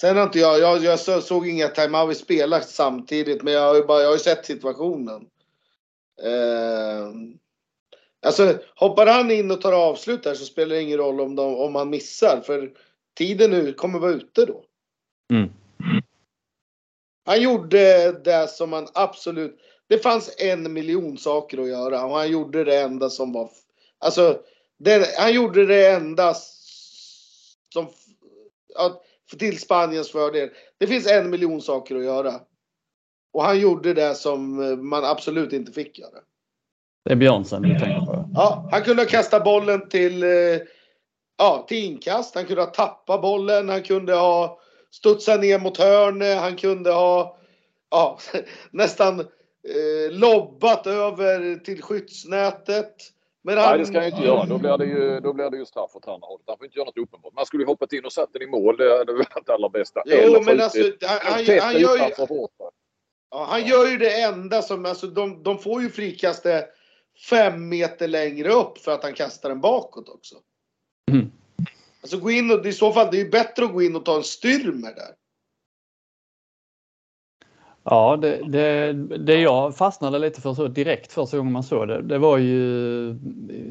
sen 0.00 0.16
har 0.16 0.24
inte 0.24 0.38
jag, 0.38 0.60
jag, 0.60 0.84
jag 0.84 1.22
såg 1.22 1.48
inga 1.48 1.68
timeout 1.68 2.16
spela 2.16 2.60
samtidigt, 2.60 3.42
men 3.42 3.52
jag 3.52 3.60
har 3.60 3.74
ju, 3.74 3.86
bara, 3.86 4.00
jag 4.00 4.08
har 4.08 4.14
ju 4.14 4.18
sett 4.18 4.46
situationen. 4.46 5.26
Um, 6.22 7.38
alltså, 8.26 8.58
hoppar 8.74 9.06
han 9.06 9.30
in 9.30 9.50
och 9.50 9.60
tar 9.60 9.72
avslut 9.72 10.22
där 10.22 10.34
så 10.34 10.44
spelar 10.44 10.76
det 10.76 10.82
ingen 10.82 10.98
roll 10.98 11.20
om, 11.20 11.36
de, 11.36 11.54
om 11.56 11.74
han 11.74 11.90
missar, 11.90 12.40
för 12.40 12.72
tiden 13.14 13.50
nu 13.50 13.72
kommer 13.72 13.98
vara 13.98 14.12
ute 14.12 14.46
då. 14.46 14.64
Mm. 15.32 15.50
Han 17.26 17.42
gjorde 17.42 18.12
det 18.12 18.50
som 18.50 18.72
han 18.72 18.88
absolut... 18.94 19.58
Det 19.88 19.98
fanns 19.98 20.34
en 20.38 20.72
miljon 20.72 21.18
saker 21.18 21.58
att 21.58 21.68
göra 21.68 22.04
och 22.04 22.16
han 22.16 22.30
gjorde 22.30 22.64
det 22.64 22.80
enda 22.80 23.10
som 23.10 23.32
var 23.32 23.50
Alltså, 23.98 24.40
Den, 24.78 25.04
han 25.18 25.32
gjorde 25.32 25.66
det 25.66 25.90
enda 25.90 26.34
som... 27.72 27.88
Ja, 28.74 29.02
till 29.38 29.60
Spaniens 29.60 30.12
fördel. 30.12 30.50
Det 30.78 30.86
finns 30.86 31.06
en 31.06 31.30
miljon 31.30 31.62
saker 31.62 31.96
att 31.96 32.04
göra. 32.04 32.34
Och 33.32 33.44
han 33.44 33.60
gjorde 33.60 33.94
det 33.94 34.14
som 34.14 34.56
man 34.90 35.04
absolut 35.04 35.52
inte 35.52 35.72
fick 35.72 35.98
göra. 35.98 36.18
Det 37.04 37.12
är 37.12 37.16
Björnsen 37.16 37.62
du 37.62 37.68
tänker 37.68 38.06
på? 38.06 38.30
Ja, 38.34 38.68
han 38.72 38.82
kunde 38.82 39.02
ha 39.02 39.08
kastat 39.08 39.44
bollen 39.44 39.88
till, 39.88 40.22
eh, 40.22 40.60
ja, 41.38 41.64
till 41.68 41.84
inkast. 41.84 42.34
Han 42.34 42.44
kunde 42.44 42.62
ha 42.62 42.70
tappat 42.70 43.22
bollen. 43.22 43.68
Han 43.68 43.82
kunde 43.82 44.14
ha 44.14 44.60
studsat 44.90 45.40
ner 45.40 45.58
mot 45.58 45.78
hörnet. 45.78 46.38
Han 46.38 46.56
kunde 46.56 46.90
ha 46.90 47.38
ja, 47.90 48.18
nästan 48.70 49.20
eh, 49.20 50.10
lobbat 50.10 50.86
över 50.86 51.56
till 51.56 51.82
skyddsnätet. 51.82 52.94
Men 53.42 53.58
han... 53.58 53.68
Nej, 53.68 53.78
det 53.78 53.86
ska 53.86 53.98
han 53.98 54.08
inte 54.08 54.22
göra. 54.22 54.44
Då 54.44 54.58
blir 54.58 54.78
det 54.78 54.84
ju, 54.84 55.20
då 55.20 55.32
blir 55.32 55.50
det 55.50 55.56
ju 55.56 55.64
straff 55.64 55.90
åt 55.94 56.08
andra 56.08 56.26
hållet. 56.26 56.44
Han 56.46 56.58
får 56.58 56.66
inte 56.66 56.78
göra 56.78 56.86
något 56.86 56.98
uppenbart. 56.98 57.34
Man 57.34 57.46
skulle 57.46 57.62
ju 57.62 57.66
hoppat 57.66 57.92
in 57.92 58.04
och 58.04 58.12
satt 58.12 58.32
den 58.32 58.42
i 58.42 58.46
mål. 58.46 58.76
Det 58.76 58.98
hade 58.98 59.12
varit 59.12 59.46
det 59.46 59.54
allra 59.54 59.68
bästa. 59.68 60.02
Jo, 60.06 60.16
Eller 60.16 60.42
men 60.42 60.60
alltså, 60.60 60.82
han, 61.02 61.18
han, 61.22 61.58
han, 61.60 61.80
gör 61.80 61.96
ju, 61.96 62.46
ja, 63.30 63.46
han 63.50 63.66
gör 63.66 63.86
ju 63.86 63.98
det 63.98 64.22
enda 64.22 64.62
som... 64.62 64.86
Alltså, 64.86 65.06
de, 65.06 65.42
de 65.42 65.58
får 65.58 65.82
ju 65.82 65.90
frikastet 65.90 66.68
fem 67.30 67.68
meter 67.68 68.08
längre 68.08 68.52
upp 68.52 68.78
för 68.78 68.92
att 68.92 69.02
han 69.02 69.14
kastar 69.14 69.48
den 69.48 69.60
bakåt 69.60 70.08
också. 70.08 70.36
Mm. 71.10 71.30
Alltså 72.06 72.18
gå 72.18 72.30
in 72.30 72.50
och 72.50 72.66
i 72.66 72.72
så 72.72 72.92
fall, 72.92 73.08
det 73.10 73.16
är 73.20 73.24
ju 73.24 73.30
bättre 73.30 73.64
att 73.64 73.72
gå 73.72 73.82
in 73.82 73.96
och 73.96 74.04
ta 74.04 74.16
en 74.16 74.22
styrmer 74.22 74.94
där. 74.94 75.14
Ja, 77.84 78.16
det, 78.16 78.42
det, 78.48 78.92
det 79.18 79.40
jag 79.40 79.76
fastnade 79.76 80.18
lite 80.18 80.40
för 80.40 80.54
så 80.54 80.68
direkt 80.68 81.12
första 81.12 81.36
gången 81.36 81.52
man 81.52 81.62
såg 81.62 81.88
det, 81.88 82.02
det 82.02 82.18
var 82.18 82.38
ju... 82.38 83.18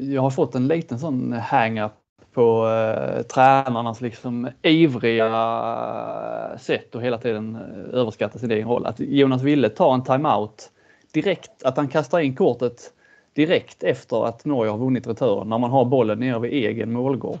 Jag 0.00 0.22
har 0.22 0.30
fått 0.30 0.54
en 0.54 0.68
liten 0.68 0.98
sån 0.98 1.32
hang-up 1.32 1.92
på 2.32 2.68
eh, 2.68 3.22
tränarnas 3.22 4.00
liksom 4.00 4.50
ivriga 4.62 5.26
eh, 5.26 6.58
sätt 6.58 6.94
och 6.94 7.02
hela 7.02 7.18
tiden 7.18 7.54
eh, 7.54 7.98
överskatta 7.98 8.38
sin 8.38 8.50
egen 8.50 8.68
roll. 8.68 8.86
Att 8.86 9.00
Jonas 9.00 9.42
Ville 9.42 9.68
tar 9.68 9.94
en 9.94 10.04
timeout 10.04 10.70
direkt, 11.12 11.62
att 11.62 11.76
han 11.76 11.88
kastar 11.88 12.20
in 12.20 12.36
kortet 12.36 12.92
direkt 13.34 13.82
efter 13.82 14.26
att 14.26 14.44
Norge 14.44 14.70
har 14.70 14.78
vunnit 14.78 15.06
returen 15.06 15.48
när 15.48 15.58
man 15.58 15.70
har 15.70 15.84
bollen 15.84 16.20
nere 16.20 16.38
vid 16.38 16.52
egen 16.52 16.92
målgård. 16.92 17.40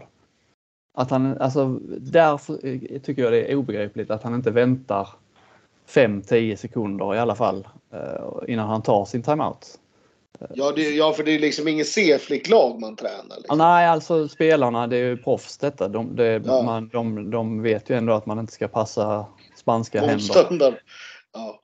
Att 0.98 1.10
han, 1.10 1.38
alltså, 1.38 1.78
därför 2.00 2.56
tycker 2.98 3.22
jag 3.22 3.32
det 3.32 3.52
är 3.52 3.56
obegripligt 3.56 4.10
att 4.10 4.22
han 4.22 4.34
inte 4.34 4.50
väntar 4.50 5.08
5-10 5.88 6.56
sekunder 6.56 7.14
i 7.14 7.18
alla 7.18 7.34
fall 7.34 7.68
eh, 7.92 8.52
innan 8.52 8.68
han 8.68 8.82
tar 8.82 9.04
sin 9.04 9.22
timeout. 9.22 9.78
Ja, 10.54 10.72
det, 10.76 10.82
ja 10.82 11.12
för 11.12 11.24
det 11.24 11.34
är 11.34 11.38
liksom 11.38 11.68
ingen 11.68 11.84
C-flicklag 11.84 12.80
man 12.80 12.96
tränar. 12.96 13.36
Liksom. 13.36 13.58
Nej, 13.58 13.86
alltså 13.86 14.28
spelarna, 14.28 14.86
det 14.86 14.96
är 14.96 15.04
ju 15.04 15.16
proffs 15.16 15.58
detta. 15.58 15.88
De, 15.88 16.16
det, 16.16 16.42
ja. 16.46 16.62
man, 16.62 16.88
de, 16.88 17.30
de 17.30 17.62
vet 17.62 17.90
ju 17.90 17.96
ändå 17.96 18.12
att 18.12 18.26
man 18.26 18.38
inte 18.38 18.52
ska 18.52 18.68
passa 18.68 19.26
spanska 19.56 20.00
händer. 20.00 20.80
Ja. 21.32 21.60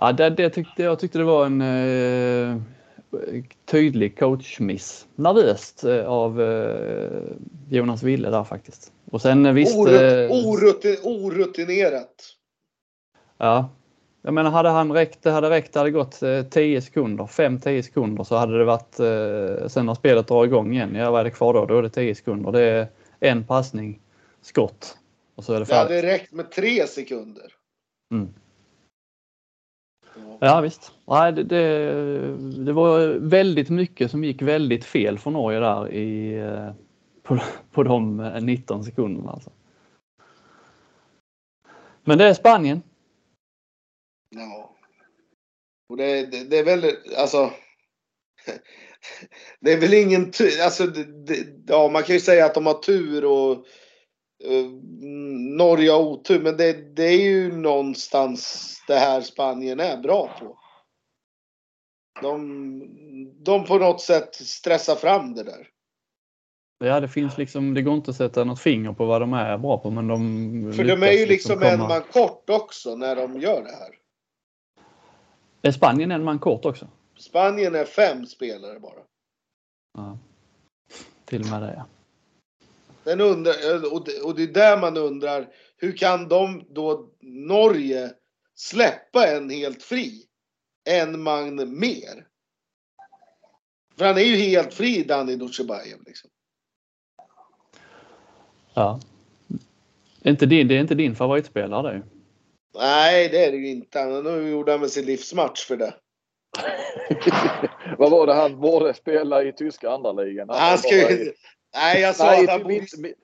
Ja, 0.00 0.12
det, 0.12 0.30
det 0.30 0.50
tyckte, 0.50 0.82
jag 0.82 0.98
tyckte 0.98 1.18
det 1.18 1.24
var 1.24 1.46
en 1.46 1.60
eh, 1.60 2.62
tydlig 3.64 4.18
coachmiss. 4.18 5.06
Nervöst 5.14 5.84
eh, 5.84 6.06
av 6.06 6.42
eh, 6.42 7.22
Jonas 7.68 8.02
Wille 8.02 8.30
där 8.30 8.44
faktiskt. 8.44 8.92
Och 9.10 9.22
sen 9.22 9.54
visst... 9.54 9.76
Orut, 9.76 10.30
orutin, 10.30 10.96
orutinerat. 11.02 12.36
Ja. 13.38 13.68
Jag 14.22 14.34
menar 14.34 14.50
hade 14.50 14.68
han 14.68 14.92
räckt, 14.92 15.22
det 15.22 15.30
hade 15.30 15.50
räckt, 15.50 15.72
det 15.72 15.78
hade 15.78 15.90
gått 15.90 16.20
10 16.50 16.82
sekunder, 16.82 17.24
5-10 17.24 17.82
sekunder 17.82 18.24
så 18.24 18.36
hade 18.36 18.58
det 18.58 18.64
varit, 18.64 18.94
sen 19.72 19.86
när 19.86 19.94
spelet 19.94 20.26
drar 20.28 20.44
igång 20.44 20.72
igen, 20.72 20.94
ja 20.94 21.10
vad 21.10 21.20
är 21.20 21.24
det 21.24 21.30
kvar 21.30 21.54
då? 21.54 21.66
Då 21.66 21.78
är 21.78 21.82
det 21.82 21.90
10 21.90 22.14
sekunder. 22.14 22.52
Det 22.52 22.62
är 22.62 22.88
en 23.20 23.44
passning, 23.44 24.00
skott 24.42 24.98
och 25.34 25.44
så 25.44 25.52
är 25.52 25.60
det 25.60 25.66
färdigt. 25.66 25.88
Det 25.88 25.96
hade 25.96 26.14
räckt 26.14 26.32
med 26.32 26.50
3 26.50 26.86
sekunder. 26.86 27.52
Mm. 28.12 28.28
Ja 30.40 30.60
visst. 30.60 30.92
Nej, 31.06 31.32
det, 31.32 31.42
det, 31.44 32.64
det, 32.64 32.72
var 32.72 33.08
väldigt 33.08 33.70
mycket 33.70 34.10
som 34.10 34.24
gick 34.24 34.42
väldigt 34.42 34.84
fel 34.84 35.18
för 35.18 35.30
Norge 35.30 35.60
där 35.60 35.92
i, 35.92 36.38
eh, 36.38 36.72
på, 37.22 37.38
på 37.70 37.82
de 37.82 38.20
eh, 38.20 38.42
19 38.42 38.84
sekunderna. 38.84 39.30
Alltså. 39.30 39.50
Men 42.04 42.18
det 42.18 42.28
är 42.28 42.34
Spanien. 42.34 42.82
Ja. 44.30 44.76
Och 45.88 45.96
det, 45.96 46.26
det, 46.26 46.44
det 46.44 46.58
är 46.58 46.64
väl 46.64 46.84
alltså. 47.16 47.50
Det 49.60 49.72
är 49.72 49.80
väl 49.80 49.94
ingen 49.94 50.30
tur. 50.30 50.62
Alltså, 50.62 50.86
ja, 51.66 51.88
man 51.88 52.02
kan 52.02 52.14
ju 52.14 52.20
säga 52.20 52.46
att 52.46 52.54
de 52.54 52.66
har 52.66 52.74
tur 52.82 53.24
och 53.24 53.66
Norge 55.56 55.90
har 55.90 56.00
otur, 56.00 56.42
men 56.42 56.56
det, 56.56 56.96
det, 56.96 57.04
är 57.04 57.22
ju 57.22 57.52
någonstans 57.52 58.84
det 58.86 58.94
här 58.94 59.20
Spanien 59.20 59.80
är 59.80 59.96
bra 59.96 60.30
på. 60.40 60.58
De, 62.22 63.44
de 63.44 63.64
på 63.64 63.78
något 63.78 64.00
sätt 64.00 64.34
stressar 64.34 64.94
fram 64.94 65.34
det 65.34 65.44
där. 65.44 65.68
Ja, 66.84 67.00
det 67.00 67.08
finns 67.08 67.38
liksom, 67.38 67.74
det 67.74 67.82
går 67.82 67.94
inte 67.94 68.10
att 68.10 68.16
sätta 68.16 68.44
något 68.44 68.60
finger 68.60 68.92
på 68.92 69.06
vad 69.06 69.20
de 69.20 69.32
är 69.32 69.58
bra 69.58 69.78
på, 69.78 69.90
men 69.90 70.08
de 70.08 70.72
För 70.76 70.84
de 70.84 71.02
är 71.02 71.12
ju 71.12 71.26
liksom, 71.26 71.60
liksom 71.60 71.62
en 71.62 71.88
man 71.88 72.02
kort 72.02 72.50
också 72.50 72.96
när 72.96 73.16
de 73.16 73.40
gör 73.40 73.62
det 73.64 73.72
här. 73.72 73.94
Är 75.62 75.72
Spanien 75.72 76.10
en 76.10 76.24
man 76.24 76.38
kort 76.38 76.64
också? 76.64 76.88
Spanien 77.18 77.74
är 77.74 77.84
fem 77.84 78.26
spelare 78.26 78.80
bara. 78.80 79.00
Ja. 79.98 80.18
Till 81.24 81.40
och 81.40 81.48
med 81.48 81.62
det, 81.62 81.74
ja. 81.76 81.86
Den 83.04 83.20
undrar, 83.20 83.54
och 84.24 84.36
det 84.36 84.42
är 84.42 84.46
där 84.46 84.80
man 84.80 84.96
undrar, 84.96 85.48
hur 85.76 85.96
kan 85.96 86.28
de 86.28 86.64
då, 86.68 87.10
Norge, 87.20 88.10
släppa 88.54 89.26
en 89.26 89.50
helt 89.50 89.82
fri? 89.82 90.22
En 90.84 91.22
man 91.22 91.78
mer? 91.78 92.26
För 93.98 94.04
han 94.04 94.16
är 94.16 94.22
ju 94.22 94.36
helt 94.36 94.74
fri, 94.74 95.02
Danny 95.02 95.36
Dutjebajev. 95.36 95.98
Liksom. 96.06 96.30
Ja. 98.74 99.00
Inte 100.22 100.46
din, 100.46 100.68
det 100.68 100.74
är 100.76 100.80
inte 100.80 100.94
din 100.94 101.14
favoritspelare 101.14 101.92
det. 101.92 102.02
Nej, 102.74 103.28
det 103.28 103.44
är 103.44 103.52
det 103.52 103.56
ju 103.56 103.68
inte. 103.68 104.04
Nu 104.04 104.48
gjorde 104.48 104.72
han 104.72 104.80
med 104.80 104.90
sin 104.90 105.04
livsmatch 105.04 105.66
för 105.66 105.76
det. 105.76 105.94
Vad 107.98 108.10
var 108.10 108.26
det 108.26 108.34
han 108.34 108.60
borde 108.60 108.94
spela 108.94 109.42
i 109.42 109.52
tyska 109.52 109.90
andra 109.90 110.12
ligan? 110.12 110.48
Han, 110.48 110.58
han 110.58 110.78
ska 110.78 110.94
ju, 110.94 111.32
Nej, 111.74 112.00
jag 112.00 112.16
sa 112.16 112.24
Nej, 112.24 112.44
att 112.44 112.50
han 112.50 112.62
borde... 112.62 112.86
Mitt, 112.98 113.16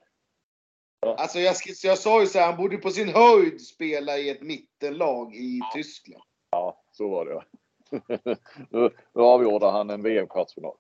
Alltså 1.01 1.39
jag, 1.39 1.55
jag 1.83 1.99
sa 1.99 2.21
ju 2.21 2.27
så 2.27 2.39
här, 2.39 2.47
han 2.47 2.57
borde 2.57 2.77
på 2.77 2.91
sin 2.91 3.09
höjd 3.09 3.61
spela 3.61 4.19
i 4.19 4.31
ett 4.31 4.43
mittenlag 4.43 5.35
i 5.35 5.61
Tyskland. 5.75 6.23
Ja, 6.51 6.83
så 6.93 7.09
var 7.09 7.27
det. 7.27 7.43
nu, 8.71 8.91
nu 9.15 9.23
avgjorde 9.23 9.71
han 9.71 9.91
en 9.91 10.03
VM-kvartsfinal. 10.03 10.75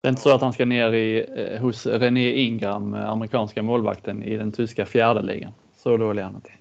Det 0.00 0.08
är 0.08 0.10
inte 0.10 0.22
så 0.22 0.34
att 0.34 0.40
han 0.40 0.52
ska 0.52 0.64
ner 0.64 0.92
i, 0.92 1.26
eh, 1.36 1.60
hos 1.60 1.86
René 1.86 2.32
Ingram, 2.32 2.94
eh, 2.94 3.10
amerikanska 3.10 3.62
målvakten 3.62 4.22
i 4.22 4.36
den 4.36 4.52
tyska 4.52 4.86
fjärde 4.86 5.22
ligan. 5.22 5.52
Så 5.76 5.96
dålig 5.96 6.22
är 6.22 6.26
han 6.26 6.34
inte. 6.34 6.52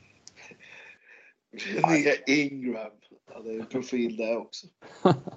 René 1.88 2.16
Ingram. 2.28 2.92
Ja, 3.34 3.40
det 3.40 3.50
är 3.50 3.60
en 3.60 3.66
profil 3.66 4.18
där 4.18 4.38
också. 4.38 4.68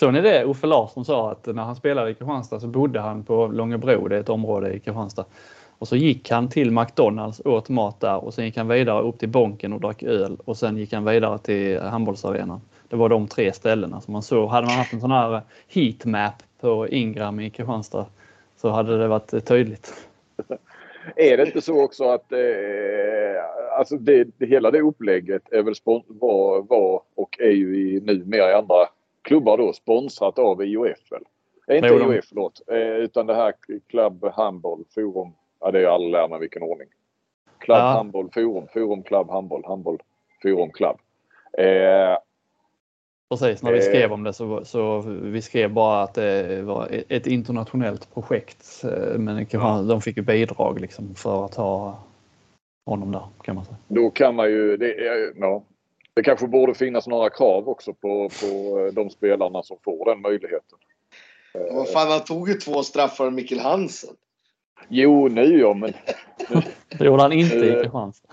Såg 0.00 0.12
ni 0.12 0.20
det 0.20 0.44
Uffe 0.44 0.66
Larsson 0.66 1.04
sa 1.04 1.30
att 1.30 1.46
när 1.46 1.62
han 1.62 1.76
spelade 1.76 2.10
i 2.10 2.14
Kristianstad 2.14 2.60
så 2.60 2.66
bodde 2.66 3.00
han 3.00 3.24
på 3.24 3.46
Långebro, 3.46 4.08
det 4.08 4.16
är 4.16 4.20
ett 4.20 4.28
område 4.28 4.72
i 4.72 4.80
Kristianstad. 4.80 5.24
Och 5.78 5.88
så 5.88 5.96
gick 5.96 6.30
han 6.30 6.48
till 6.48 6.70
McDonalds, 6.70 7.40
åt 7.44 7.68
mat 7.68 8.00
där 8.00 8.24
och 8.24 8.34
sen 8.34 8.44
gick 8.44 8.56
han 8.56 8.68
vidare 8.68 9.02
upp 9.02 9.18
till 9.18 9.28
Bonken 9.28 9.72
och 9.72 9.80
drack 9.80 10.02
öl 10.02 10.36
och 10.44 10.56
sen 10.56 10.76
gick 10.76 10.92
han 10.92 11.04
vidare 11.04 11.38
till 11.38 11.80
handbollsarenan. 11.80 12.60
Det 12.88 12.96
var 12.96 13.08
de 13.08 13.28
tre 13.28 13.52
ställena 13.52 14.00
som 14.00 14.12
man 14.12 14.22
såg. 14.22 14.48
Hade 14.48 14.66
man 14.66 14.76
haft 14.76 14.92
en 14.92 15.00
sån 15.00 15.10
här 15.10 15.42
heatmap 15.68 16.42
på 16.60 16.88
Ingram 16.88 17.40
i 17.40 17.50
Kristianstad 17.50 18.06
så 18.56 18.68
hade 18.68 18.98
det 18.98 19.08
varit 19.08 19.46
tydligt. 19.46 19.94
Är 21.16 21.36
det 21.36 21.46
inte 21.46 21.60
så 21.60 21.84
också 21.84 22.04
att 22.04 22.32
eh, 22.32 22.38
alltså 23.78 23.96
det, 23.96 24.28
det, 24.38 24.46
hela 24.46 24.70
det 24.70 24.80
upplägget 24.80 25.52
är 25.52 25.62
väl 25.62 25.74
var, 26.06 26.62
var 26.62 27.02
och 27.14 27.36
är 27.40 27.50
ju 27.50 27.76
i, 27.76 28.00
numera 28.00 28.50
i 28.50 28.54
andra 28.54 28.86
klubbar 29.22 29.58
då 29.58 29.72
sponsrat 29.72 30.38
av 30.38 30.64
IOF 30.64 31.12
väl? 31.12 31.22
Eh, 31.68 31.76
inte 31.76 31.88
IOF, 31.88 32.08
de... 32.08 32.22
förlåt. 32.28 32.60
Eh, 32.66 32.78
utan 32.78 33.26
det 33.26 33.34
här 33.34 33.54
Club 33.88 34.24
Handboll 34.32 34.84
Forum. 34.94 35.32
Ja, 35.60 35.70
det 35.70 35.80
är 35.80 35.86
alla 35.86 36.08
lär 36.08 36.28
mig 36.28 36.40
vilken 36.40 36.62
ordning. 36.62 36.88
Club 37.58 37.78
ja. 37.78 37.82
Handboll 37.82 38.30
Forum. 38.34 38.66
Forum 38.72 39.02
Club 39.02 39.30
Handboll. 39.30 39.64
Handboll 39.66 39.98
Forum 40.42 40.70
Club. 40.70 40.96
Eh, 41.58 42.18
Precis, 43.30 43.62
när 43.62 43.72
vi 43.72 43.80
skrev 43.80 44.04
eh. 44.04 44.12
om 44.12 44.22
det 44.22 44.32
så, 44.32 44.64
så 44.64 45.00
vi 45.22 45.42
skrev 45.42 45.72
bara 45.72 46.02
att 46.02 46.14
det 46.14 46.62
var 46.62 46.88
ett 47.08 47.26
internationellt 47.26 48.14
projekt. 48.14 48.82
Men 49.16 49.46
de 49.88 50.00
fick 50.00 50.16
ju 50.16 50.22
bidrag 50.22 50.80
liksom 50.80 51.14
för 51.14 51.44
att 51.44 51.54
ha 51.54 51.98
honom 52.86 53.12
där 53.12 53.22
kan 53.42 53.54
man 53.54 53.64
säga. 53.64 53.76
Då 53.88 54.10
kan 54.10 54.34
man 54.34 54.50
ju, 54.50 54.76
det, 54.76 54.94
ja, 55.40 55.62
det 56.20 56.24
kanske 56.24 56.46
borde 56.46 56.74
finnas 56.74 57.06
några 57.06 57.30
krav 57.30 57.68
också 57.68 57.94
på, 57.94 58.28
på 58.28 58.90
de 58.92 59.10
spelarna 59.10 59.62
som 59.62 59.78
får 59.84 60.04
den 60.04 60.20
möjligheten. 60.20 60.78
Vad 61.72 61.92
fan, 61.92 62.10
han 62.10 62.24
tog 62.24 62.48
ju 62.48 62.54
två 62.54 62.82
straffar 62.82 63.26
av 63.26 63.32
Mikkel 63.32 63.60
Hansen. 63.60 64.14
Jo, 64.88 65.28
nu 65.28 65.58
ja, 65.60 65.74
men... 65.74 65.92
Det 66.88 67.04
gjorde 67.04 67.22
han 67.22 67.32
inte 67.32 67.56
i 67.56 67.68
Eh. 67.68 67.82
Kristianstad. 67.82 68.28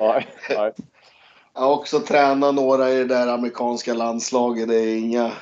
Nej, 0.00 0.26
nej. 0.50 0.72
Jag 1.54 1.60
har 1.60 1.74
också 1.74 2.00
tränat 2.00 2.54
några 2.54 2.90
i 2.90 2.96
det 2.96 3.04
där 3.04 3.28
amerikanska 3.28 3.94
landslaget. 3.94 4.68
Det 4.68 4.76
är 4.76 4.96
inga... 4.96 5.32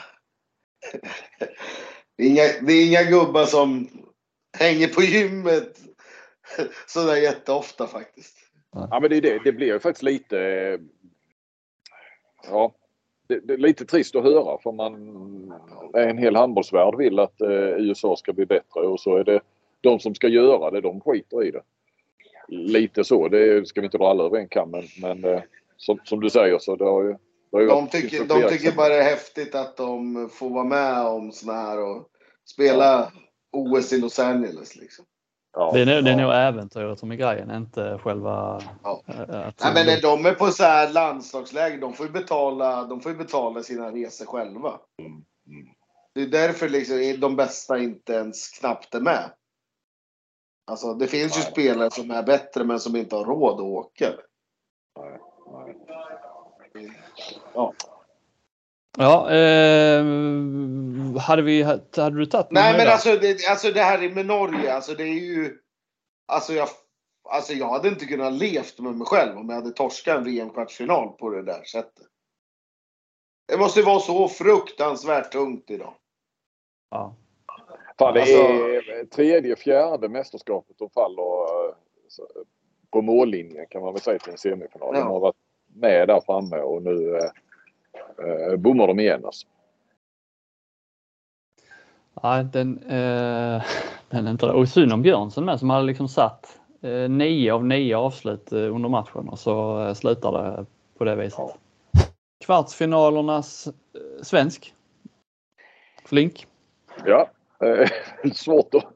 det, 2.16 2.24
är 2.24 2.28
inga 2.28 2.42
det 2.62 2.72
är 2.72 2.86
inga 2.86 3.02
gubbar 3.02 3.44
som 3.44 3.88
hänger 4.58 4.88
på 4.88 5.02
gymmet 5.02 5.78
sådär 6.86 7.16
jätteofta 7.16 7.86
faktiskt. 7.86 8.36
Ja, 8.72 9.00
men 9.00 9.10
det, 9.10 9.16
är 9.16 9.20
det, 9.20 9.40
det 9.44 9.52
blir 9.52 9.66
ju 9.66 9.80
faktiskt 9.80 10.02
lite... 10.02 10.78
Ja, 12.50 12.72
det, 13.28 13.40
det 13.40 13.52
är 13.52 13.58
lite 13.58 13.84
trist 13.84 14.16
att 14.16 14.24
höra 14.24 14.58
för 14.62 14.72
man... 14.72 15.52
En 15.94 16.18
hel 16.18 16.36
handbollsvärld 16.36 16.94
vill 16.98 17.18
att 17.18 17.40
eh, 17.40 17.50
USA 17.78 18.16
ska 18.16 18.32
bli 18.32 18.46
bättre 18.46 18.80
och 18.80 19.00
så 19.00 19.16
är 19.16 19.24
det 19.24 19.40
de 19.80 20.00
som 20.00 20.14
ska 20.14 20.28
göra 20.28 20.70
det, 20.70 20.80
de 20.80 21.00
skiter 21.00 21.44
i 21.44 21.50
det. 21.50 21.62
Lite 22.48 23.04
så, 23.04 23.28
det 23.28 23.68
ska 23.68 23.80
vi 23.80 23.84
inte 23.84 23.98
dra 23.98 24.10
alla 24.10 24.24
över 24.24 24.38
en 24.38 24.48
kam 24.48 24.70
men, 24.70 24.82
men 25.02 25.24
eh, 25.24 25.42
som, 25.76 25.98
som 26.04 26.20
du 26.20 26.30
säger 26.30 26.58
så 26.58 26.76
det 26.76 26.84
har 26.84 27.02
ju... 27.02 27.16
Det 27.50 27.56
har 27.56 27.60
ju 27.60 27.66
De 27.66 27.88
tycker, 27.88 28.24
de 28.24 28.48
tycker 28.48 28.76
bara 28.76 28.88
det 28.88 28.98
är 28.98 29.10
häftigt 29.10 29.54
att 29.54 29.76
de 29.76 30.28
får 30.32 30.50
vara 30.50 30.64
med 30.64 31.06
om 31.06 31.32
såna 31.32 31.52
här 31.52 31.80
och 31.82 32.08
spela 32.44 33.12
OS 33.52 33.92
i 33.92 34.00
Los 34.00 34.18
Angeles. 34.18 34.76
Liksom. 34.76 35.04
Ja, 35.52 35.70
Det 35.74 35.80
är, 35.80 35.86
nog- 35.86 36.04
det 36.04 36.10
är 36.10 36.18
ja. 36.18 36.22
nog 36.22 36.34
äventyret 36.34 36.98
som 36.98 37.10
är 37.12 37.16
grejen, 37.16 37.50
inte 37.50 37.98
själva... 37.98 38.60
Ja. 38.82 39.02
eh, 39.06 39.20
Att, 39.20 39.60
Nej, 39.64 39.74
men 39.74 39.86
när 39.86 40.00
de 40.02 40.26
är 40.26 40.34
på 40.34 40.46
så 40.46 40.62
här 40.62 40.92
landslagsläger, 40.92 41.78
de 41.78 41.92
får 41.94 42.06
ju 42.06 42.12
betala, 42.12 42.84
de 42.84 43.00
får 43.00 43.12
ju 43.12 43.18
betala 43.18 43.62
sina 43.62 43.90
resor 43.92 44.26
själva. 44.26 44.80
Mm, 44.98 45.12
mm. 45.12 45.74
Det 46.14 46.22
är 46.22 46.26
därför 46.26 46.68
liksom 46.68 47.20
de 47.20 47.36
bästa 47.36 47.78
inte 47.78 48.12
ens 48.12 48.48
knappt 48.48 48.94
är 48.94 49.00
med. 49.00 49.30
Alltså 50.66 50.94
det 50.94 51.06
finns 51.06 51.36
ju 51.38 51.42
Nej. 51.42 51.50
spelare 51.52 51.90
som 51.90 52.10
är 52.10 52.22
bättre 52.22 52.64
men 52.64 52.80
som 52.80 52.96
inte 52.96 53.16
har 53.16 53.24
råd 53.24 53.54
att 53.54 53.60
åka. 53.60 54.10
Nej, 54.98 55.18
nej. 56.74 56.92
Ja. 57.54 57.72
Ja, 58.98 59.30
eh, 59.30 60.04
hade, 61.20 61.42
vi, 61.42 61.62
hade 61.62 62.18
du 62.18 62.26
tagit 62.26 62.46
Nej 62.50 62.76
men 62.76 62.88
alltså 62.88 63.16
det, 63.16 63.46
alltså 63.50 63.70
det 63.72 63.82
här 63.82 64.08
med 64.14 64.26
Norge, 64.26 64.74
alltså 64.74 64.94
det 64.94 65.02
är 65.02 65.14
ju... 65.14 65.58
Alltså 66.26 66.52
jag, 66.52 66.68
alltså 67.28 67.52
jag 67.52 67.68
hade 67.68 67.88
inte 67.88 68.06
kunnat 68.06 68.32
levt 68.32 68.78
med 68.78 68.94
mig 68.94 69.06
själv 69.06 69.38
om 69.38 69.48
jag 69.48 69.56
hade 69.56 69.70
torskat 69.70 70.16
en 70.18 70.24
VM-kvartsfinal 70.24 71.08
på 71.08 71.30
det 71.30 71.42
där 71.42 71.62
sättet. 71.64 72.06
Det 73.48 73.58
måste 73.58 73.82
vara 73.82 74.00
så 74.00 74.28
fruktansvärt 74.28 75.32
tungt 75.32 75.70
idag. 75.70 75.94
Ja. 76.90 77.16
Fan, 77.98 78.14
det 78.14 78.20
Alltså- 78.20 78.34
är 78.34 79.04
tredje, 79.04 79.56
fjärde 79.56 80.08
mästerskapet 80.08 80.76
de 80.78 80.90
faller 80.90 81.22
eh, 81.68 81.74
på 82.90 83.02
mållinjen 83.02 83.66
kan 83.70 83.82
man 83.82 83.92
väl 83.92 84.02
säga 84.02 84.18
till 84.18 84.32
en 84.32 84.38
semifinal. 84.38 84.90
Ja. 84.94 85.00
De 85.00 85.06
har 85.08 85.20
varit 85.20 85.36
med 85.74 86.08
där 86.08 86.20
framme 86.20 86.56
och 86.56 86.82
nu 86.82 87.20
eh, 88.20 88.56
bommar 88.56 88.86
de 88.86 89.00
igen 89.00 89.24
alltså. 89.24 89.46
Nej, 92.22 92.44
den, 92.44 92.82
eh, 92.82 93.62
den 94.08 94.26
är 94.26 94.30
inte 94.30 94.46
det. 94.46 94.52
Och 94.52 94.68
synd 94.68 94.92
om 94.92 95.02
Björnsson 95.02 95.44
med 95.44 95.58
som 95.58 95.70
hade 95.70 95.86
liksom 95.86 96.08
satt 96.08 96.60
eh, 96.80 97.08
nio 97.08 97.54
av 97.54 97.64
nio 97.64 97.96
avslut 97.96 98.52
eh, 98.52 98.74
under 98.74 98.88
matchen 98.88 99.28
och 99.28 99.38
så 99.38 99.84
eh, 99.86 99.94
slutar 99.94 100.32
det 100.32 100.66
på 100.98 101.04
det 101.04 101.16
viset. 101.16 101.38
Ja. 101.38 101.56
Kvartsfinalernas 102.44 103.66
eh, 103.66 104.22
svensk. 104.22 104.74
Flink. 106.04 106.46
Ja, 107.04 107.30
eh, 107.64 107.88
svårt 108.34 108.74
att... 108.74 108.94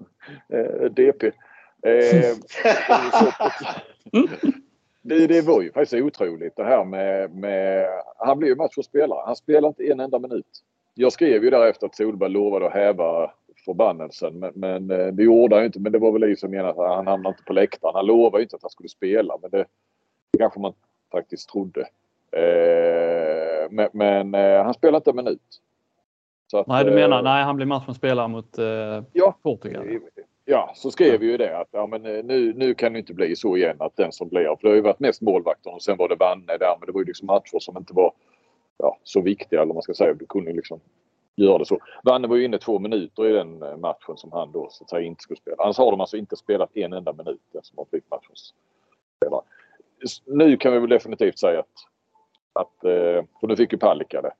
DP. 0.96 1.24
Eh, 1.82 2.36
det, 5.04 5.26
det 5.26 5.42
var 5.42 5.62
ju 5.62 5.72
faktiskt 5.72 6.02
otroligt 6.02 6.56
det 6.56 6.64
här 6.64 6.84
med... 6.84 7.34
med 7.34 7.86
han 8.16 8.38
blev 8.38 8.48
ju 8.48 8.56
matchens 8.56 8.86
spelare. 8.86 9.22
Han 9.26 9.36
spelade 9.36 9.66
inte 9.68 9.92
en 9.92 10.00
enda 10.00 10.18
minut. 10.18 10.46
Jag 10.94 11.12
skrev 11.12 11.44
ju 11.44 11.50
därefter 11.50 11.86
att 11.86 11.96
Solberg 11.96 12.30
lovade 12.30 12.66
att 12.66 12.72
häva 12.72 13.30
förbannelsen. 13.64 14.38
Men, 14.38 14.52
men 14.54 14.90
eh, 14.90 15.06
det 15.06 15.22
gjorde 15.22 15.54
han 15.54 15.62
ju 15.62 15.66
inte. 15.66 15.80
Men 15.80 15.92
det 15.92 15.98
var 15.98 16.12
väl 16.12 16.20
liksom 16.20 16.50
menat 16.50 16.78
att 16.78 16.96
han 16.96 17.06
hamnade 17.06 17.32
inte 17.32 17.44
på 17.44 17.52
läktaren. 17.52 17.94
Han 17.94 18.06
lovade 18.06 18.38
ju 18.38 18.42
inte 18.42 18.56
att 18.56 18.62
han 18.62 18.70
skulle 18.70 18.88
spela. 18.88 19.38
Men 19.42 19.50
det, 19.50 19.64
det 20.32 20.38
kanske 20.38 20.60
man 20.60 20.72
faktiskt 21.12 21.48
trodde. 21.48 21.80
Eh, 22.32 23.70
men 23.70 23.88
men 23.92 24.34
eh, 24.34 24.64
han 24.64 24.74
spelade 24.74 24.96
inte 24.96 25.10
en 25.10 25.16
minut. 25.16 25.60
Att, 26.52 26.66
Nej, 26.66 26.84
du 26.84 26.90
eh, 26.90 26.94
menar 26.94 27.22
nej, 27.22 27.44
han 27.44 27.56
blir 27.56 27.66
matchens 27.66 27.96
spelare 27.96 28.28
mot 28.28 28.58
eh, 28.58 29.02
Ja. 29.12 29.38
Portugal. 29.42 29.86
Ja, 30.46 30.72
så 30.74 30.90
skrev 30.90 31.20
vi 31.20 31.26
ju 31.26 31.36
det 31.36 31.58
att 31.58 31.68
ja, 31.70 31.86
men 31.86 32.06
eh, 32.06 32.24
nu, 32.24 32.52
nu 32.52 32.74
kan 32.74 32.92
det 32.92 32.98
inte 32.98 33.14
bli 33.14 33.36
så 33.36 33.56
igen 33.56 33.76
att 33.78 33.96
den 33.96 34.12
som 34.12 34.28
blir, 34.28 34.44
för 34.44 34.58
det 34.62 34.68
har 34.68 34.74
ju 34.74 34.80
varit 34.80 35.00
mest 35.00 35.22
målvakten 35.22 35.72
och 35.72 35.82
sen 35.82 35.96
var 35.96 36.08
det 36.08 36.14
Vanne 36.14 36.56
där 36.58 36.76
men 36.80 36.86
det 36.86 36.92
var 36.92 37.00
ju 37.00 37.06
liksom 37.06 37.26
matcher 37.26 37.58
som 37.58 37.76
inte 37.76 37.94
var 37.94 38.12
ja, 38.78 38.98
så 39.02 39.20
viktiga 39.20 39.62
eller 39.62 39.74
man 39.74 39.82
ska 39.82 39.94
säga. 39.94 40.14
Du 40.14 40.26
kunde 40.26 40.50
ju 40.50 40.56
liksom 40.56 40.80
göra 41.36 41.58
det 41.58 41.66
så. 41.66 41.78
Vanne 42.04 42.28
var 42.28 42.36
ju 42.36 42.44
inne 42.44 42.58
två 42.58 42.78
minuter 42.78 43.26
i 43.26 43.32
den 43.32 43.62
eh, 43.62 43.76
matchen 43.76 44.16
som 44.16 44.32
han 44.32 44.52
då 44.52 44.68
så 44.70 44.84
att 44.84 44.90
säga 44.90 45.02
inte 45.02 45.22
skulle 45.22 45.40
spela. 45.40 45.56
Annars 45.58 45.78
har 45.78 45.90
de 45.90 46.00
alltså 46.00 46.16
inte 46.16 46.36
spelat 46.36 46.76
en 46.76 46.92
enda 46.92 47.12
minut 47.12 47.40
den 47.52 47.62
som 47.62 47.78
har 47.78 47.86
blivit 47.90 48.10
matchens 48.10 48.54
spelare. 49.16 49.42
Nu 50.26 50.56
kan 50.56 50.72
vi 50.72 50.78
väl 50.78 50.90
definitivt 50.90 51.38
säga 51.38 51.60
att, 51.60 51.66
att 52.52 52.84
eh, 52.84 53.24
för 53.40 53.46
nu 53.46 53.56
fick 53.56 53.72
ju 53.72 53.78
Palicka 53.78 54.22
det. 54.22 54.32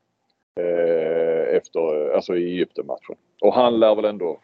Efter, 1.57 2.11
alltså 2.15 2.37
i 2.37 2.45
Egypten-matchen. 2.45 3.17
Och 3.41 3.55
han 3.55 3.81
lär 3.81 3.95
väl 3.95 4.05
ändå 4.05 4.39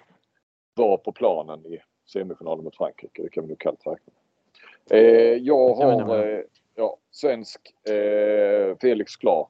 vara 0.74 0.96
på 0.96 1.12
planen 1.12 1.66
i 1.66 1.78
semifinalen 2.12 2.64
mot 2.64 2.76
Frankrike. 2.76 3.22
Det 3.22 3.28
kan 3.28 3.44
vi 3.44 3.48
nog 3.48 3.59
kallt 3.59 3.87
räkna 3.87 4.12
med. 4.12 4.20
Eh, 4.90 5.37
jag 5.37 5.74
har 5.74 6.24
eh, 6.24 6.40
ja, 6.74 6.96
svensk 7.11 7.61
eh, 7.88 8.76
Felix 8.80 9.16
Klar. 9.16 9.48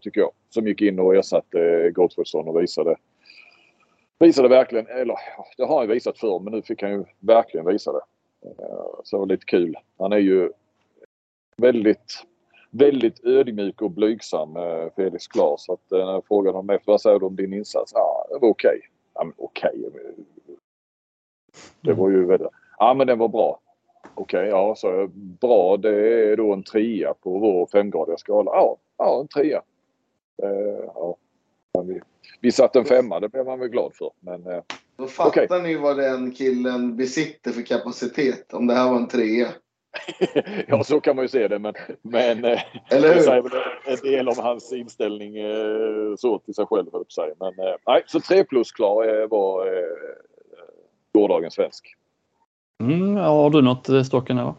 Tycker 0.00 0.20
jag. 0.20 0.30
Som 0.48 0.66
gick 0.66 0.82
in 0.82 0.98
och 0.98 1.16
ersatte 1.16 1.60
eh, 1.60 1.90
Gottfridsson 1.90 2.48
och 2.48 2.62
visade 2.62 2.96
Visade 4.18 4.48
verkligen, 4.48 4.86
eller 4.86 5.14
det 5.56 5.64
har 5.64 5.78
han 5.78 5.88
ju 5.88 5.94
visat 5.94 6.18
förr 6.18 6.40
men 6.40 6.52
nu 6.52 6.62
fick 6.62 6.82
han 6.82 6.90
ju 6.90 7.04
verkligen 7.20 7.66
visa 7.66 7.92
det. 7.92 8.00
Så 9.04 9.16
det 9.16 9.20
var 9.20 9.26
lite 9.26 9.44
kul. 9.44 9.76
Han 9.98 10.12
är 10.12 10.18
ju 10.18 10.52
väldigt 11.56 12.24
väldigt 12.70 13.24
ödmjuk 13.24 13.82
och 13.82 13.90
blygsam 13.90 14.54
Felix 14.96 15.26
Klar. 15.26 15.56
Så 15.58 15.72
att 15.72 15.90
när 15.90 15.98
jag 15.98 16.26
frågade 16.26 16.58
honom 16.58 16.76
efter 16.76 16.92
vad 16.92 17.00
säger 17.00 17.18
du 17.18 17.26
om 17.26 17.36
din 17.36 17.54
insats? 17.54 17.92
Ja, 17.94 18.26
det 18.30 18.38
var 18.38 18.48
okej. 18.48 18.80
Ja, 19.18 19.24
men 19.24 19.34
okej. 19.36 19.90
Det 21.80 21.92
var 21.92 22.10
ju 22.10 22.24
väldigt... 22.26 22.48
Ja, 22.78 22.94
men 22.94 23.06
den 23.06 23.18
var 23.18 23.28
bra. 23.28 23.60
Okej, 24.14 24.48
ja, 24.48 24.74
så 24.76 24.86
jag. 24.86 25.10
Bra, 25.10 25.76
det 25.76 26.22
är 26.30 26.36
då 26.36 26.52
en 26.52 26.62
trea 26.62 27.14
på 27.14 27.38
vår 27.38 27.66
femgradiga 27.66 28.16
skala. 28.16 28.50
Ja, 28.54 28.76
ja 28.98 29.20
en 29.20 29.28
trea. 29.28 29.62
Eh, 30.42 30.84
ja. 30.94 31.16
Men 31.74 31.86
vi, 31.86 32.00
vi 32.40 32.52
satte 32.52 32.78
en 32.78 32.84
femma, 32.84 33.20
det 33.20 33.28
blev 33.28 33.46
man 33.46 33.58
väl 33.60 33.68
glad 33.68 33.94
för. 33.94 34.10
Men 34.20 34.46
eh, 34.46 34.62
Då 34.96 35.06
fattar 35.06 35.46
Okej. 35.46 35.62
ni 35.62 35.74
vad 35.74 35.96
den 35.96 36.30
killen 36.30 36.96
besitter 36.96 37.52
för 37.52 37.62
kapacitet. 37.62 38.52
Om 38.52 38.66
det 38.66 38.74
här 38.74 38.90
var 38.90 38.96
en 38.96 39.08
trea. 39.08 39.48
ja, 40.68 40.84
så 40.84 41.00
kan 41.00 41.16
man 41.16 41.24
ju 41.24 41.28
se 41.28 41.48
det. 41.48 41.58
Men, 41.58 41.74
men 42.02 42.44
eh, 42.44 42.60
Eller 42.90 43.08
det 43.08 43.14
hur? 43.14 43.22
säger 43.22 43.44
en 43.86 43.96
del 43.96 44.28
om 44.28 44.38
hans 44.38 44.72
inställning 44.72 45.36
eh, 45.36 46.14
så 46.18 46.38
till 46.38 46.54
sig 46.54 46.66
själv, 46.66 46.84
höll 46.84 46.84
jag 46.84 46.92
på 46.92 46.98
att 46.98 47.12
säga. 47.12 47.34
Men 47.40 47.66
eh, 47.66 47.74
nej, 47.86 48.02
så 48.06 48.20
3 48.20 48.44
plus 48.44 48.72
klar 48.72 49.28
var 49.28 49.68
gårdagens 51.14 51.54
svensk. 51.54 51.94
Mm, 52.82 53.16
ja, 53.16 53.22
har 53.28 53.50
du 53.50 53.62
något 53.62 54.06
stocken 54.06 54.38
eller? 54.38 54.54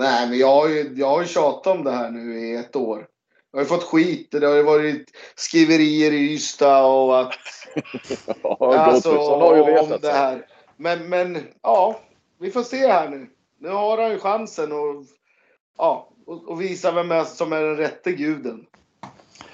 Nej, 0.00 0.28
men 0.28 0.38
jag 0.38 0.54
har, 0.54 0.68
ju, 0.68 0.94
jag 0.96 1.06
har 1.06 1.20
ju 1.20 1.26
tjatat 1.28 1.76
om 1.76 1.84
det 1.84 1.90
här 1.90 2.10
nu 2.10 2.38
i 2.40 2.56
ett 2.56 2.76
år. 2.76 3.06
Jag 3.50 3.58
har 3.58 3.64
ju 3.64 3.68
fått 3.68 3.82
skit. 3.82 4.28
Det 4.30 4.46
har 4.46 4.54
ju 4.54 4.62
varit 4.62 5.10
skriverier 5.34 6.12
i 6.12 6.32
Ystad 6.34 6.84
och 6.84 7.20
att... 7.20 7.34
Ja, 8.42 8.76
alltså, 8.76 9.10
har 9.16 9.56
ju 9.56 9.62
om 9.62 9.68
retat 9.68 10.02
det 10.02 10.08
sig. 10.08 10.16
här. 10.16 10.46
Men, 10.76 11.08
men 11.08 11.38
ja, 11.62 12.00
vi 12.38 12.50
får 12.50 12.62
se 12.62 12.86
här 12.86 13.08
nu. 13.08 13.26
Nu 13.64 13.70
har 13.70 13.98
han 14.02 14.10
ju 14.10 14.18
chansen 14.18 14.72
att 14.72 15.06
ja, 15.78 16.08
och, 16.26 16.48
och 16.48 16.60
visa 16.62 16.92
vem 16.92 17.10
är, 17.10 17.24
som 17.24 17.52
är 17.52 17.62
den 17.62 17.76
rätte 17.76 18.12
guden. 18.12 18.66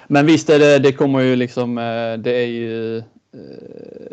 Men 0.07 0.25
visst 0.25 0.49
är 0.49 0.59
det, 0.59 0.79
det 0.79 0.93
kommer 0.93 1.19
ju 1.19 1.35
liksom, 1.35 1.77
eh, 1.77 2.13
det 2.17 2.31
är 2.31 2.45
ju 2.47 2.97
eh, 2.97 3.03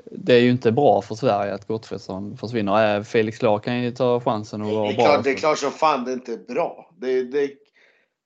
det 0.05 0.35
är 0.35 0.39
ju 0.41 0.51
inte 0.51 0.73
bra 0.73 1.03
för 1.03 1.15
Sverige 1.15 1.55
att 1.55 1.67
Gottfridsson 1.67 2.37
försvinner. 2.37 2.97
Eh, 2.97 3.03
Felix 3.03 3.39
Klar 3.39 3.59
kan 3.59 3.83
ju 3.83 3.91
ta 3.91 4.21
chansen 4.21 4.63
och 4.63 4.69
Det 4.69 4.75
vara 4.77 4.91
är, 4.91 4.95
bra. 4.97 5.05
klart, 5.05 5.25
det 5.25 5.31
är 5.31 5.35
klart 5.35 5.59
som 5.59 5.71
fan 5.73 6.05
det 6.05 6.13
inte 6.13 6.33
är 6.33 6.55
bra. 6.55 6.91
Det, 6.99 7.23
det, 7.23 7.47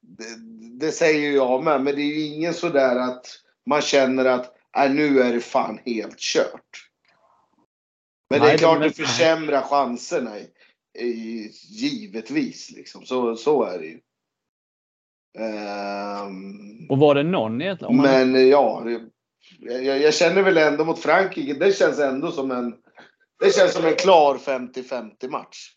det, 0.00 0.24
det 0.86 0.92
säger 0.92 1.20
ju 1.20 1.34
jag 1.34 1.64
med. 1.64 1.80
Men 1.82 1.94
det 1.94 2.02
är 2.02 2.06
ju 2.18 2.20
ingen 2.26 2.54
sådär 2.54 2.96
att 2.96 3.26
man 3.66 3.80
känner 3.82 4.24
att 4.24 4.52
äh, 4.84 4.90
nu 4.90 5.20
är 5.20 5.32
det 5.32 5.40
fan 5.40 5.78
helt 5.86 6.18
kört. 6.18 6.88
Men 8.30 8.40
det 8.40 8.44
Nej, 8.46 8.48
är 8.48 8.52
det- 8.52 8.58
klart 8.58 8.78
men- 8.78 8.88
det 8.88 8.94
försämrar 8.94 9.62
chanserna. 9.62 10.30
Givetvis 11.70 12.70
liksom. 12.70 13.04
Så, 13.06 13.36
så 13.36 13.62
är 13.62 13.78
det 13.78 13.86
ju. 13.86 14.00
Ehm, 15.38 16.86
Och 16.90 16.98
var 16.98 17.14
det 17.14 17.22
någon 17.22 17.62
egentligen? 17.62 17.96
Man, 17.96 18.06
men 18.32 18.48
ja, 18.48 18.82
det, 18.84 19.08
jag, 19.84 19.98
jag 20.00 20.14
känner 20.14 20.42
väl 20.42 20.56
ändå 20.58 20.84
mot 20.84 20.98
Frankrike, 20.98 21.54
det 21.54 21.76
känns 21.76 21.98
ändå 21.98 22.30
som 22.32 22.50
en, 22.50 22.70
det 23.40 23.54
känns 23.54 23.72
som 23.72 23.84
en 23.84 23.94
klar 23.94 24.36
50-50 24.38 25.28
match. 25.28 25.72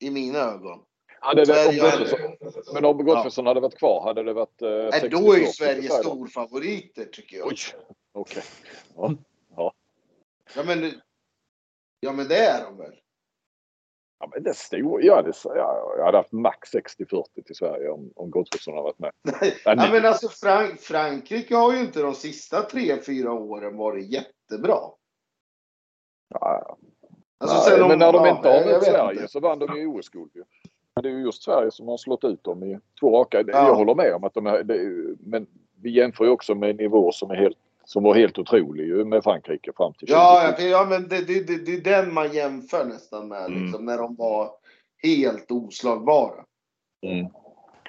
I 0.00 0.10
mina 0.10 0.38
ögon. 0.38 0.80
Hade 1.20 1.44
det, 1.44 1.52
om 1.66 1.72
Sverige- 1.74 1.80
Gottfridsson, 1.80 2.74
men 2.74 2.84
om 2.84 3.04
Gottfridsson 3.04 3.46
hade 3.46 3.60
varit 3.60 3.78
kvar, 3.78 4.02
hade 4.06 4.22
det 4.22 4.32
varit 4.32 4.62
eh, 4.62 4.68
Nej, 4.70 4.92
60 4.92 5.08
då 5.08 5.32
är 5.32 5.38
ju 5.38 5.46
Sverige 5.46 5.88
storfavoriter 5.90 7.04
tycker 7.04 7.36
jag. 7.36 7.46
Oj, 7.46 7.56
okej. 8.12 8.42
Ja 10.54 10.62
men, 10.66 10.92
ja 12.00 12.12
men 12.12 12.28
det 12.28 12.36
är 12.36 12.64
de 12.64 12.76
väl? 12.78 12.94
Ja, 14.18 14.28
men 14.34 14.42
det 14.42 14.50
är 14.50 14.54
stor. 14.54 15.02
Ja, 15.04 15.22
det, 15.22 15.32
ja, 15.44 15.94
jag 15.98 16.04
hade 16.04 16.16
haft 16.18 16.32
max 16.32 16.74
60-40 16.74 17.24
till 17.46 17.54
Sverige 17.56 17.88
om, 17.90 18.10
om 18.16 18.30
Gottfridsson 18.30 18.74
hade 18.74 18.84
varit 18.84 18.98
med. 18.98 19.12
Nej. 19.40 19.54
Ja, 19.64 19.74
ni- 19.74 19.92
men 19.92 20.04
alltså 20.06 20.28
Frank 20.28 20.80
Frankrike 20.80 21.54
har 21.56 21.72
ju 21.72 21.80
inte 21.80 22.02
de 22.02 22.14
sista 22.14 22.62
tre, 22.62 23.02
fyra 23.02 23.32
åren 23.32 23.76
varit 23.76 24.06
jättebra. 24.12 24.78
Ja, 26.28 26.76
Alltså, 27.38 27.70
nej, 27.70 27.82
om- 27.82 27.88
men 27.88 27.98
när 27.98 28.12
de 28.12 28.26
inte 28.26 28.48
har 28.48 28.54
jag 28.56 28.66
mött 28.66 28.84
Sverige 28.84 29.20
inte. 29.20 29.28
så 29.32 29.40
vann 29.40 29.58
de 29.58 29.76
ju 29.78 29.86
OS-guld. 29.86 30.30
ju. 30.34 30.44
Men 30.94 31.02
det 31.02 31.08
är 31.08 31.12
ju 31.12 31.22
just 31.22 31.42
Sverige 31.42 31.70
som 31.70 31.88
har 31.88 31.96
slått 31.96 32.24
ut 32.24 32.44
dem 32.44 32.62
i 32.64 32.78
två 33.00 33.18
raka. 33.20 33.44
Ja. 33.46 33.66
Jag 33.68 33.74
håller 33.74 33.94
med 33.94 34.14
om 34.14 34.24
att 34.24 34.34
de 34.34 34.46
är, 34.46 34.62
det, 34.62 34.78
men 35.20 35.46
vi 35.82 35.90
jämför 35.90 36.24
ju 36.24 36.30
också 36.30 36.54
med 36.54 36.70
en 36.70 36.76
nivå 36.76 37.12
som, 37.12 37.30
är 37.30 37.34
helt, 37.34 37.58
som 37.84 38.02
var 38.02 38.14
helt 38.14 38.38
otrolig 38.38 38.86
ju 38.86 39.04
med 39.04 39.24
Frankrike 39.24 39.72
fram 39.76 39.92
till 39.92 40.08
20. 40.08 40.14
Ja, 40.14 40.54
ja, 40.58 40.86
men 40.90 41.08
det, 41.08 41.20
det, 41.20 41.46
det, 41.46 41.56
det 41.56 41.74
är 41.74 42.02
den 42.02 42.14
man 42.14 42.32
jämför 42.32 42.84
nästan 42.84 43.28
med. 43.28 43.46
Mm. 43.46 43.62
Liksom, 43.62 43.84
när 43.84 43.98
de 43.98 44.14
var 44.14 44.50
helt 45.02 45.50
oslagbara. 45.50 46.44
Mm. 47.06 47.26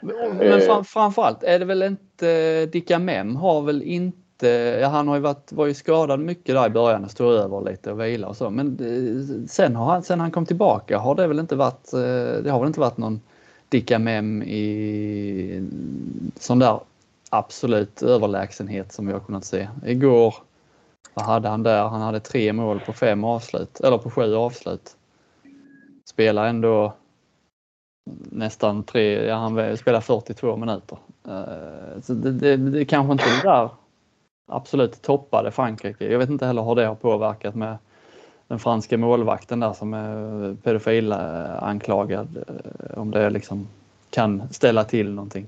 Men 0.02 0.42
Eh. 0.42 0.60
fram, 0.60 0.84
framförallt 0.84 1.44
är 1.44 1.60
det 1.60 1.66
väl 1.66 1.84
inte 1.84 2.66
Dicka 2.66 3.00
Mem 3.00 3.36
har 3.36 3.62
väl 3.62 3.82
inte, 3.82 4.48
ja, 4.82 4.88
han 4.88 5.08
har 5.08 5.16
ju 5.16 5.22
varit, 5.22 5.52
var 5.52 5.66
ju 5.66 5.74
skadad 5.74 6.20
mycket 6.20 6.56
där 6.56 6.68
i 6.68 6.70
början 6.70 7.04
och 7.04 7.12
stod 7.12 7.34
över 7.34 7.72
lite 7.72 7.92
och 7.92 8.02
vila 8.02 8.28
och 8.28 8.38
så. 8.38 8.50
Men 8.50 8.68
eh, 8.68 9.48
sen, 9.48 9.76
har 9.76 9.86
han, 9.86 10.04
sen 10.04 10.20
han 10.20 10.32
kom 10.32 10.46
tillbaka 10.46 10.98
har 10.98 11.16
det 11.16 11.28
väl 11.28 11.40
inte 11.40 11.56
varit, 11.56 11.94
eh, 11.94 12.44
det 12.44 12.50
har 12.50 12.60
väl 12.60 12.68
inte 12.68 12.80
varit 12.80 12.98
någon 12.98 13.22
Dicka 13.70 14.00
Mem 14.00 14.44
i 14.44 15.68
sån 16.40 16.60
där 16.60 16.80
absolut 17.38 18.02
överlägsenhet 18.02 18.92
som 18.92 19.08
vi 19.08 19.14
har 19.14 19.20
kunnat 19.20 19.46
se. 19.46 19.68
Igår, 19.86 20.36
vad 21.14 21.26
hade 21.26 21.50
han 21.50 21.64
där? 21.64 21.84
Han 21.84 22.02
hade 22.02 22.20
tre 22.20 22.54
mål 22.54 22.80
på 22.80 22.94
fem 22.94 23.24
avslut, 23.24 23.80
eller 23.80 23.98
på 23.98 24.12
sju 24.12 24.36
avslut. 24.36 24.98
Spelar 26.06 26.48
ändå 26.48 26.94
nästan 28.32 28.84
tre, 28.84 29.26
ja, 29.26 29.36
han 29.36 29.78
spelar 29.78 30.02
42 30.02 30.58
minuter. 30.58 30.98
Eh, 31.28 32.02
så 32.02 32.14
det, 32.14 32.32
det, 32.32 32.58
det 32.58 32.86
kanske 32.86 33.12
inte 33.12 33.24
det 33.24 33.50
där 33.50 33.70
absolut 34.48 35.02
toppade 35.02 35.52
Frankrike. 35.52 36.12
Jag 36.12 36.20
vet 36.20 36.30
inte 36.30 36.46
heller 36.46 36.62
hur 36.62 36.76
det 36.76 36.86
har 36.86 36.96
påverkat 36.96 37.56
med 37.56 37.78
den 38.48 38.60
franska 38.60 38.98
målvakten 38.98 39.60
där 39.60 39.74
som 39.74 39.94
är 39.94 40.56
pedofilanklagad. 40.56 42.38
Eh, 42.48 42.56
eh, 42.56 42.98
om 42.98 43.12
det 43.12 43.30
liksom 43.30 43.68
kan 44.10 44.54
ställa 44.54 44.84
till 44.84 45.14
någonting. 45.14 45.48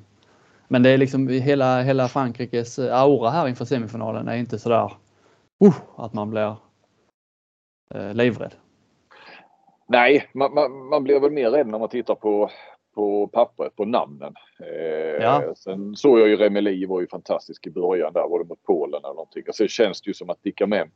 Men 0.68 0.84
det 0.84 0.90
är 0.90 0.98
liksom 0.98 1.28
hela, 1.28 1.82
hela 1.82 2.08
Frankrikes 2.08 2.80
aura 2.80 3.30
här 3.30 3.48
inför 3.48 3.66
semifinalen 3.66 4.28
är 4.28 4.36
inte 4.36 4.60
sådär 4.60 4.92
uh, 5.66 5.76
att 5.96 6.14
man 6.14 6.30
blir 6.30 6.56
eh, 7.96 8.14
livrädd. 8.14 8.54
Nej, 9.88 10.30
man, 10.34 10.54
man, 10.54 10.88
man 10.90 11.04
blir 11.04 11.20
väl 11.20 11.32
mer 11.32 11.52
rädd 11.52 11.68
när 11.68 11.80
man 11.80 11.90
tittar 11.90 12.16
på, 12.16 12.50
på 12.96 13.28
pappret, 13.28 13.76
på 13.76 13.86
namnen. 13.86 14.34
Eh, 14.60 14.98
Ja. 15.22 15.54
Sen 15.56 15.96
såg 15.96 16.20
jag 16.20 16.28
ju 16.28 16.36
Remeli 16.36 16.86
var 16.86 17.02
ju 17.02 17.08
fantastisk 17.08 17.68
i 17.68 17.72
början 17.72 18.14
där, 18.14 18.28
var 18.30 18.40
det 18.40 18.46
mot 18.46 18.64
Polen 18.64 19.00
eller 19.04 19.14
någonting. 19.14 19.44
Och 19.48 19.56
sen 19.56 19.68
känns 19.68 20.02
det 20.02 20.10
ju 20.10 20.14
som 20.14 20.30
att 20.30 20.44
Dicka 20.44 20.68
Mem, 20.68 20.90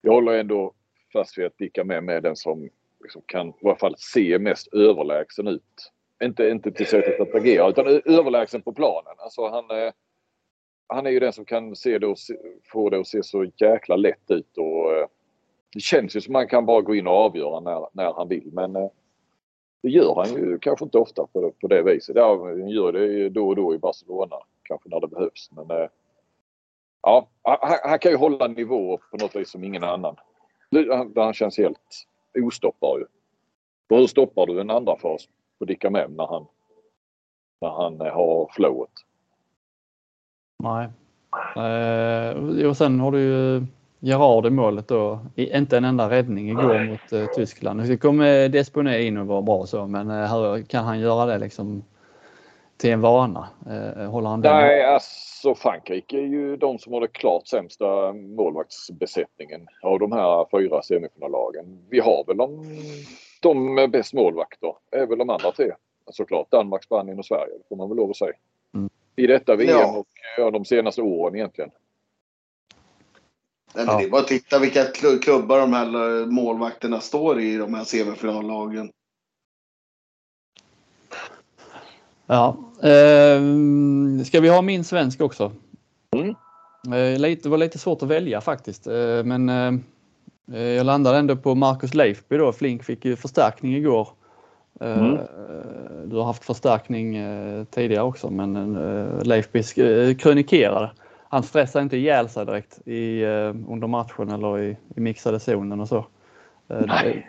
jag 0.00 0.12
håller 0.12 0.32
ändå 0.32 0.72
fast 1.12 1.38
vid 1.38 1.46
att 1.46 1.58
Dicka 1.58 1.84
Mem 1.84 2.08
är 2.08 2.20
den 2.20 2.36
som 2.36 2.68
liksom 3.00 3.22
kan 3.26 3.48
i 3.48 3.54
alla 3.64 3.76
fall 3.76 3.94
se 3.98 4.38
mest 4.38 4.74
överlägsen 4.74 5.48
ut. 5.48 5.92
Inte, 6.24 6.48
inte 6.48 6.70
till 6.70 6.86
sättet 6.86 7.20
att 7.20 7.34
agera 7.34 7.68
utan 7.68 7.86
överlägsen 7.86 8.62
på 8.62 8.72
planen. 8.72 9.12
Alltså 9.18 9.48
han, 9.48 9.70
eh, 9.70 9.92
han 10.86 11.06
är 11.06 11.10
ju 11.10 11.20
den 11.20 11.32
som 11.32 11.44
kan 11.44 11.76
se 11.76 11.98
det 11.98 12.06
och 12.06 12.18
se, 12.18 12.34
få 12.72 12.90
det 12.90 12.98
att 13.00 13.06
se 13.06 13.22
så 13.22 13.44
jäkla 13.56 13.96
lätt 13.96 14.30
ut. 14.30 14.58
Och, 14.58 14.92
eh, 14.92 15.06
det 15.72 15.80
känns 15.80 16.16
ju 16.16 16.20
som 16.20 16.32
man 16.32 16.48
kan 16.48 16.66
bara 16.66 16.80
gå 16.80 16.94
in 16.94 17.06
och 17.06 17.12
avgöra 17.14 17.60
när, 17.60 17.88
när 17.92 18.12
han 18.12 18.28
vill 18.28 18.50
men 18.52 18.76
eh, 18.76 18.88
det 19.82 19.88
gör 19.88 20.14
han 20.14 20.34
ju 20.34 20.58
kanske 20.58 20.84
inte 20.84 20.98
ofta 20.98 21.26
på, 21.26 21.40
det- 21.40 21.60
på 21.60 21.66
det 21.66 21.82
viset. 21.82 22.16
Ja, 22.16 22.44
han 22.44 22.68
gör 22.68 22.92
det 22.92 23.06
ju 23.06 23.28
då 23.28 23.48
och 23.48 23.56
då 23.56 23.74
i 23.74 23.78
Barcelona 23.78 24.36
kanske 24.62 24.88
när 24.88 25.00
det 25.00 25.06
behövs. 25.08 25.50
Men 25.50 25.88
ja, 27.02 27.28
han, 27.42 27.78
han 27.82 27.98
kan 27.98 28.12
ju 28.12 28.18
hålla 28.18 28.46
nivå 28.46 28.98
på 29.10 29.16
något 29.16 29.36
vis 29.36 29.50
som 29.50 29.64
ingen 29.64 29.84
annan. 29.84 30.16
Han, 30.90 31.12
han 31.16 31.34
känns 31.34 31.58
helt 31.58 32.06
ostoppbar 32.38 32.98
ju. 32.98 33.04
För 33.88 33.96
hur 33.96 34.06
stoppar 34.06 34.46
du 34.46 34.60
en 34.60 34.70
andra 34.70 34.96
fas 34.96 35.28
på 35.58 35.64
Dicka 35.64 35.90
Mem 35.90 36.16
när 36.16 36.26
han, 36.26 36.46
när 37.60 37.70
han 37.70 38.00
har 38.00 38.50
flowet? 38.52 38.90
Nej. 40.58 40.88
Eh, 41.56 42.68
och 42.68 42.76
sen 42.76 43.00
har 43.00 43.12
du 43.12 43.20
ju 43.20 43.66
Gerard 44.00 44.46
i 44.46 44.50
målet 44.50 44.88
då. 44.88 45.18
I, 45.34 45.56
inte 45.56 45.76
en 45.76 45.84
enda 45.84 46.10
räddning 46.10 46.50
igår 46.50 46.84
mot 46.84 47.12
eh, 47.12 47.34
Tyskland. 47.34 47.88
Det 47.88 47.96
kom 47.96 48.20
eh, 48.20 48.50
Desponé 48.50 49.02
in 49.02 49.16
och 49.16 49.26
var 49.26 49.42
bra 49.42 49.66
så 49.66 49.86
men 49.86 50.10
eh, 50.10 50.34
hur 50.34 50.62
kan 50.62 50.84
han 50.84 51.00
göra 51.00 51.26
det 51.26 51.38
liksom 51.38 51.84
till 52.76 52.90
en 52.90 53.00
vana? 53.00 53.48
Eh, 53.66 54.10
håller 54.10 54.28
han 54.28 54.40
den? 54.40 54.56
Nej, 54.56 54.84
alltså 54.84 55.54
Frankrike 55.54 56.16
är 56.16 56.26
ju 56.26 56.56
de 56.56 56.78
som 56.78 56.92
har 56.92 57.00
det 57.00 57.08
klart 57.08 57.46
sämsta 57.46 58.12
målvaktsbesättningen 58.12 59.66
av 59.82 59.98
de 59.98 60.12
här 60.12 60.46
fyra 60.50 60.82
semifinallagen. 60.82 61.86
Vi 61.90 62.00
har 62.00 62.24
väl 62.26 62.36
de, 62.36 62.64
de 63.40 63.74
med 63.74 63.90
bäst 63.90 64.12
målvakter. 64.14 64.74
är 64.90 65.06
väl 65.06 65.18
de 65.18 65.30
andra 65.30 65.52
tre. 65.52 65.72
Såklart 66.10 66.50
Danmark, 66.50 66.84
Spanien 66.84 67.18
och 67.18 67.26
Sverige. 67.26 67.52
Det 67.58 67.68
får 67.68 67.76
man 67.76 67.88
väl 67.88 67.96
lov 67.96 68.10
att 68.10 68.16
säga. 68.16 68.32
Mm. 68.74 68.90
I 69.16 69.26
detta 69.26 69.56
VM 69.56 69.68
Ja. 69.70 69.96
och 69.98 70.06
ja, 70.38 70.50
de 70.50 70.64
senaste 70.64 71.02
åren 71.02 71.34
egentligen. 71.36 71.70
Nej, 73.74 73.84
Ja. 73.88 73.98
Det 73.98 74.04
är 74.04 74.10
bara 74.10 74.20
att 74.20 74.28
titta 74.28 74.58
vilka 74.58 74.84
klu- 74.84 75.18
klubbar 75.18 75.58
de 75.60 75.72
här 75.72 76.20
eh, 76.20 76.26
målvakterna 76.26 77.00
står 77.00 77.40
i, 77.40 77.56
de 77.56 77.74
här 77.74 77.84
semifinallagen. 77.84 78.92
Ja. 82.26 82.56
Eh, 82.82 83.40
ska 84.24 84.40
vi 84.40 84.48
ha 84.48 84.62
min 84.62 84.84
svensk 84.84 85.20
också? 85.20 85.52
Mm. 86.16 86.34
Eh, 86.94 87.18
lite, 87.20 87.42
det 87.42 87.48
var 87.48 87.58
lite 87.58 87.78
svårt 87.78 88.02
att 88.02 88.08
välja 88.08 88.40
faktiskt. 88.40 88.86
Eh, 88.86 89.24
men 89.24 89.48
eh, 89.48 89.72
jag 90.52 90.86
landade 90.86 91.18
ändå 91.18 91.36
på 91.36 91.54
Marcus 91.54 91.94
Leifby 91.94 92.36
då. 92.36 92.52
Flink 92.52 92.84
fick 92.84 93.04
ju 93.04 93.16
förstärkning 93.16 93.74
igår. 93.76 94.08
Eh, 94.80 94.98
Mm. 94.98 95.18
Du 96.04 96.16
har 96.16 96.24
haft 96.24 96.44
förstärkning 96.44 97.16
eh, 97.16 97.64
tidigare 97.64 98.02
också 98.04 98.30
men 98.30 98.76
eh, 98.76 99.22
Leifby 99.24 99.58
eh, 99.58 100.16
krönikerade. 100.16 100.90
Han 101.28 101.42
stressade 101.42 101.82
inte 101.82 101.96
ihjäl 101.96 102.28
sig 102.28 102.46
direkt 102.46 102.88
i, 102.88 103.22
eh, 103.22 103.54
under 103.68 103.86
matchen 103.86 104.30
eller 104.30 104.58
i, 104.58 104.76
i 104.96 105.00
mixade 105.00 105.40
zonen 105.40 105.80
och 105.80 105.88
så. 105.88 106.06
Eh, 106.68 106.80
det- 106.80 107.22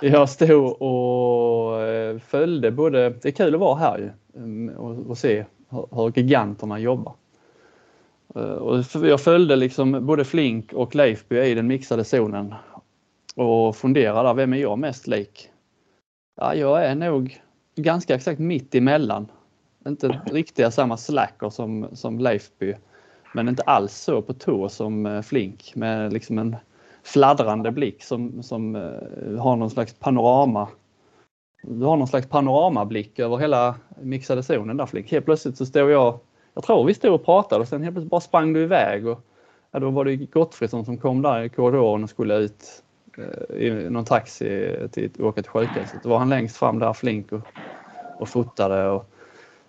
jag 0.00 0.28
stod 0.28 0.82
och 0.82 1.82
eh, 1.82 2.18
följde 2.18 2.70
både, 2.70 3.10
det 3.10 3.28
är 3.28 3.32
kul 3.32 3.54
att 3.54 3.60
vara 3.60 3.78
här 3.78 3.98
ju 3.98 4.10
mm, 4.42 4.76
och, 4.76 5.10
och 5.10 5.18
se 5.18 5.44
hur, 5.68 5.86
hur 5.90 6.12
giganterna 6.16 6.78
jobbar. 6.78 7.12
Eh, 8.36 8.42
och 8.42 8.84
jag 8.94 9.20
följde 9.20 9.56
liksom 9.56 10.06
både 10.06 10.24
Flink 10.24 10.72
och 10.72 10.94
Leifby 10.94 11.38
i 11.38 11.54
den 11.54 11.66
mixade 11.66 12.04
zonen 12.04 12.54
och 13.36 13.76
funderade, 13.76 14.34
vem 14.34 14.52
är 14.52 14.56
jag 14.56 14.78
mest 14.78 15.06
lik? 15.06 15.50
Ja, 16.40 16.54
jag 16.54 16.84
är 16.84 16.94
nog 16.94 17.40
ganska 17.76 18.14
exakt 18.14 18.38
mitt 18.38 18.74
emellan. 18.74 19.28
Inte 19.86 20.20
riktiga 20.26 20.70
samma 20.70 20.96
slacker 20.96 21.50
som, 21.50 21.88
som 21.92 22.18
Leifby, 22.18 22.74
men 23.34 23.48
inte 23.48 23.62
alls 23.62 23.96
så 23.96 24.22
på 24.22 24.32
tå 24.32 24.68
som 24.68 25.06
eh, 25.06 25.22
Flink 25.22 25.72
med 25.74 26.12
liksom 26.12 26.38
en 26.38 26.56
fladdrande 27.02 27.70
blick 27.70 28.02
som, 28.02 28.42
som 28.42 28.76
eh, 28.76 29.40
har 29.40 29.56
någon 29.56 29.70
slags 29.70 29.94
panorama. 29.94 30.68
Du 31.62 31.84
har 31.84 31.96
någon 31.96 32.08
slags 32.08 32.28
panoramablick 32.28 33.18
över 33.18 33.36
hela 33.36 33.74
mixade 34.02 34.42
zonen 34.42 34.76
där 34.76 34.86
Flink. 34.86 35.10
Helt 35.10 35.24
plötsligt 35.24 35.56
så 35.56 35.66
stod 35.66 35.90
jag, 35.90 36.18
jag 36.56 36.64
tror 36.64 36.84
vi 36.84 36.94
stod 36.94 37.14
och 37.14 37.24
pratade 37.24 37.60
och 37.60 37.68
sen 37.68 37.82
helt 37.82 37.94
plötsligt 37.94 38.10
bara 38.10 38.20
sprang 38.20 38.52
du 38.52 38.62
iväg 38.62 39.06
och 39.06 39.20
ja, 39.70 39.78
då 39.78 39.90
var 39.90 40.04
det 40.04 40.16
Gottfridsson 40.16 40.84
som 40.84 40.98
kom 40.98 41.22
där 41.22 41.42
i 41.42 41.48
korridoren 41.48 42.04
och 42.04 42.10
skulle 42.10 42.36
ut 42.36 42.82
eh, 43.18 43.56
i 43.56 43.90
någon 43.90 44.04
taxi 44.04 44.76
till 44.92 45.10
att 45.14 45.20
åka 45.20 45.42
till 45.42 45.50
sjukhuset. 45.50 46.02
Då 46.02 46.08
var 46.08 46.18
han 46.18 46.28
längst 46.28 46.56
fram 46.56 46.78
där 46.78 46.92
Flink 46.92 47.32
och, 47.32 47.40
och 48.18 48.28
fotade 48.28 48.88
och 48.88 49.10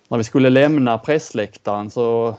när 0.07 0.17
vi 0.17 0.23
skulle 0.23 0.49
lämna 0.49 0.97
pressläktaren 0.97 1.89
så 1.89 2.35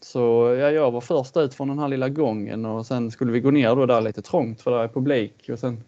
så 0.00 0.56
ja, 0.60 0.70
jag 0.70 0.90
var 0.90 1.00
först 1.00 1.36
ut 1.36 1.54
från 1.54 1.68
den 1.68 1.78
här 1.78 1.88
lilla 1.88 2.08
gången 2.08 2.64
och 2.64 2.86
sen 2.86 3.10
skulle 3.10 3.32
vi 3.32 3.40
gå 3.40 3.50
ner 3.50 3.76
då 3.76 3.86
där 3.86 4.00
lite 4.00 4.22
trångt 4.22 4.62
för 4.62 4.70
där 4.70 4.78
är 4.78 4.88
publik. 4.88 5.48
Och 5.52 5.58
sen, 5.58 5.84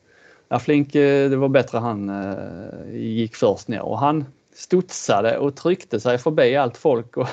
ja, 0.49 0.59
Flink, 0.59 0.95
eh, 0.95 1.31
det 1.31 1.37
var 1.37 1.49
bättre 1.49 1.79
han 1.79 2.09
eh, 2.09 2.97
gick 2.97 3.35
först 3.35 3.69
ner 3.69 3.83
och 3.83 3.99
han 3.99 4.25
studsade 4.57 5.39
och 5.39 5.57
tryckte 5.57 6.01
sig 6.01 6.19
förbi 6.19 6.57
allt 6.57 6.77
folk 6.77 7.17
och, 7.17 7.29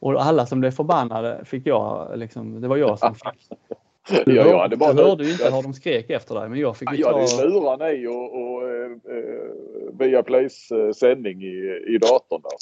och 0.00 0.22
alla 0.22 0.46
som 0.46 0.60
blev 0.60 0.70
förbannade 0.70 1.44
fick 1.44 1.66
jag 1.66 2.10
liksom, 2.18 2.60
det 2.60 2.68
var 2.68 2.76
jag 2.76 2.98
som 2.98 3.14
fick. 3.14 3.48
Du, 4.26 4.34
Ja, 4.36 4.46
jag 4.46 4.58
hade 4.58 4.76
bara- 4.76 4.92
du 4.92 5.02
hörde 5.02 5.24
ju 5.24 5.32
inte 5.32 5.50
hur 5.50 5.62
de 5.62 5.72
skrek 5.74 6.10
efter 6.10 6.34
dig 6.34 6.48
men 6.48 6.58
jag 6.60 6.76
fick 6.76 6.90
ju 6.92 6.96
Jag 6.98 7.12
hade 7.12 7.26
ta... 7.26 7.42
ju 7.42 7.48
lurat 7.50 7.78
dig 7.78 8.08
och, 8.08 8.42
och 8.42 8.62
eh, 8.62 8.90
via 9.98 10.22
Plays 10.22 10.70
eh, 10.70 10.92
sändning 10.92 11.42
i, 11.42 11.84
i 11.88 11.98
datorn 11.98 12.42
där. 12.42 12.52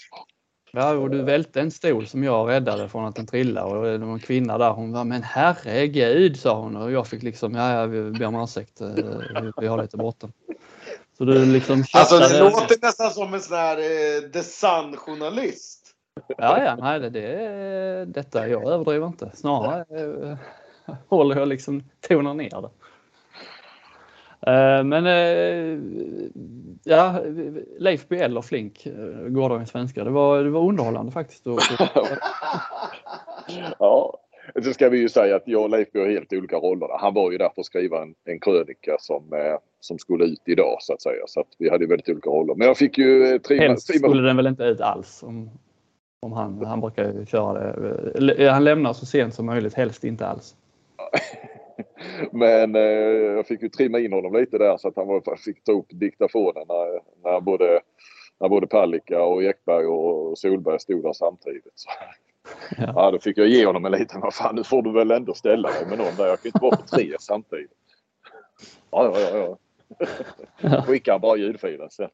Ja, 0.72 0.92
och 0.94 1.10
du 1.10 1.22
välte 1.22 1.60
en 1.60 1.70
stol 1.70 2.06
som 2.06 2.24
jag 2.24 2.48
räddade 2.50 2.88
från 2.88 3.04
att 3.04 3.16
den 3.16 3.26
trillade 3.26 3.76
och 3.76 3.84
det 3.98 4.06
var 4.06 4.12
en 4.12 4.18
kvinna 4.18 4.58
där. 4.58 4.70
Hon 4.70 4.92
var 4.92 5.04
men 5.04 5.22
herregud 5.22 6.36
sa 6.36 6.60
hon 6.60 6.76
och 6.76 6.92
jag 6.92 7.06
fick 7.06 7.22
liksom 7.22 7.54
ja, 7.54 7.74
ja 7.74 7.86
vi 7.86 8.10
ber 8.10 8.26
om 8.26 8.42
ursäkt. 8.42 8.80
eh, 8.80 8.88
vi 9.60 9.66
har 9.66 9.82
lite 9.82 9.96
bråttom. 9.96 10.32
Så 11.18 11.24
du 11.24 11.46
liksom 11.46 11.84
Alltså 11.92 12.18
det 12.18 12.40
låter 12.40 12.76
nästan 12.82 13.10
som 13.10 13.34
en 13.34 13.40
sån 13.40 13.56
här 13.56 13.76
eh, 13.76 14.30
The 14.30 14.42
Sun-journalist. 14.42 15.78
Ja, 16.38 16.64
ja, 16.64 16.76
nej, 16.76 17.00
det, 17.00 17.10
det 17.10 17.26
är 17.26 18.06
detta. 18.06 18.48
Jag 18.48 18.68
överdriver 18.68 19.06
inte. 19.06 19.30
Snarare 19.34 19.84
eh, 20.30 20.36
håller 21.08 21.36
jag 21.36 21.48
liksom 21.48 21.82
tonar 22.08 22.34
ner 22.34 22.62
det. 22.62 22.70
Eh, 24.46 24.84
men 24.84 25.06
eh, 25.06 25.78
ja, 26.84 27.20
Leif 27.78 28.08
B 28.08 28.16
eller 28.16 28.42
Flink, 28.42 28.86
eh, 28.86 29.28
gårdagens 29.28 29.70
svenska. 29.70 30.04
Det 30.04 30.10
var, 30.10 30.44
det 30.44 30.50
var 30.50 30.68
underhållande 30.68 31.12
faktiskt. 31.12 31.46
Och, 31.46 31.54
och, 31.54 32.08
Ja, 33.78 34.18
så 34.64 34.72
ska 34.72 34.88
vi 34.88 34.98
ju 34.98 35.08
säga 35.08 35.36
att 35.36 35.42
jag 35.46 35.62
och 35.62 35.70
Leif 35.70 35.88
har 35.94 36.10
helt 36.10 36.32
olika 36.32 36.56
roller. 36.56 36.88
Han 36.98 37.14
var 37.14 37.32
ju 37.32 37.38
där 37.38 37.50
för 37.54 37.60
att 37.60 37.66
skriva 37.66 38.02
en, 38.02 38.14
en 38.24 38.40
krönika 38.40 38.96
som, 39.00 39.32
eh, 39.32 39.58
som 39.80 39.98
skulle 39.98 40.24
ut 40.24 40.42
idag 40.46 40.76
så 40.80 40.92
att 40.92 41.02
säga. 41.02 41.22
Så 41.26 41.40
att 41.40 41.46
vi 41.58 41.70
hade 41.70 41.86
väldigt 41.86 42.08
olika 42.08 42.30
roller. 42.30 42.54
Men 42.54 42.66
jag 42.66 42.76
fick 42.76 42.98
ju 42.98 43.24
eh, 43.34 43.58
helst 43.58 43.98
skulle 43.98 44.22
den 44.22 44.36
väl 44.36 44.46
inte 44.46 44.64
ut 44.64 44.80
alls. 44.80 45.22
Om, 45.22 45.50
om 46.20 46.32
han, 46.32 46.64
han 46.64 46.80
brukar 46.80 47.12
ju 47.12 47.26
köra 47.26 47.76
det. 47.76 48.20
Le- 48.20 48.48
Han 48.48 48.64
lämnar 48.64 48.92
så 48.92 49.06
sent 49.06 49.34
som 49.34 49.46
möjligt, 49.46 49.74
helst 49.74 50.04
inte 50.04 50.26
alls. 50.26 50.56
Men 52.32 52.74
eh, 52.76 52.82
jag 53.36 53.46
fick 53.46 53.62
ju 53.62 53.68
trimma 53.68 53.98
in 53.98 54.12
honom 54.12 54.34
lite 54.34 54.58
där 54.58 54.76
så 54.76 54.88
att 54.88 54.96
han 54.96 55.06
var, 55.06 55.36
fick 55.36 55.64
ta 55.64 55.72
upp 55.72 55.86
diktafonen 55.90 56.64
när, 56.68 57.00
när, 57.30 57.40
både, 57.40 57.80
när 58.40 58.48
både 58.48 58.66
Palicka 58.66 59.22
och 59.22 59.42
Ekberg 59.42 59.86
och 59.86 60.38
Solberg 60.38 60.80
stod 60.80 61.02
där 61.02 61.12
samtidigt. 61.12 61.72
Så, 61.74 61.90
Ja. 62.78 62.92
ja. 62.96 63.10
då 63.10 63.18
fick 63.18 63.38
jag 63.38 63.48
ge 63.48 63.66
honom 63.66 63.84
en 63.84 63.92
liten, 63.92 64.20
vad 64.20 64.34
fan 64.34 64.56
nu 64.56 64.64
får 64.64 64.82
du 64.82 64.92
väl 64.92 65.10
ändå 65.10 65.34
ställa 65.34 65.68
dig 65.68 65.86
med 65.86 65.98
någon 65.98 66.16
där. 66.16 66.26
Jag 66.26 66.42
kan 66.42 66.48
inte 66.48 66.58
vara 66.62 66.76
på 66.76 66.82
tre 66.82 67.16
samtidigt. 67.20 67.70
Ja, 68.90 69.12
ja, 69.14 69.20
ja. 69.20 69.56
ja. 70.60 70.82
Skicka 70.82 71.18
bara 71.18 71.36
ljudfilen 71.36 71.90
sen. 71.90 72.08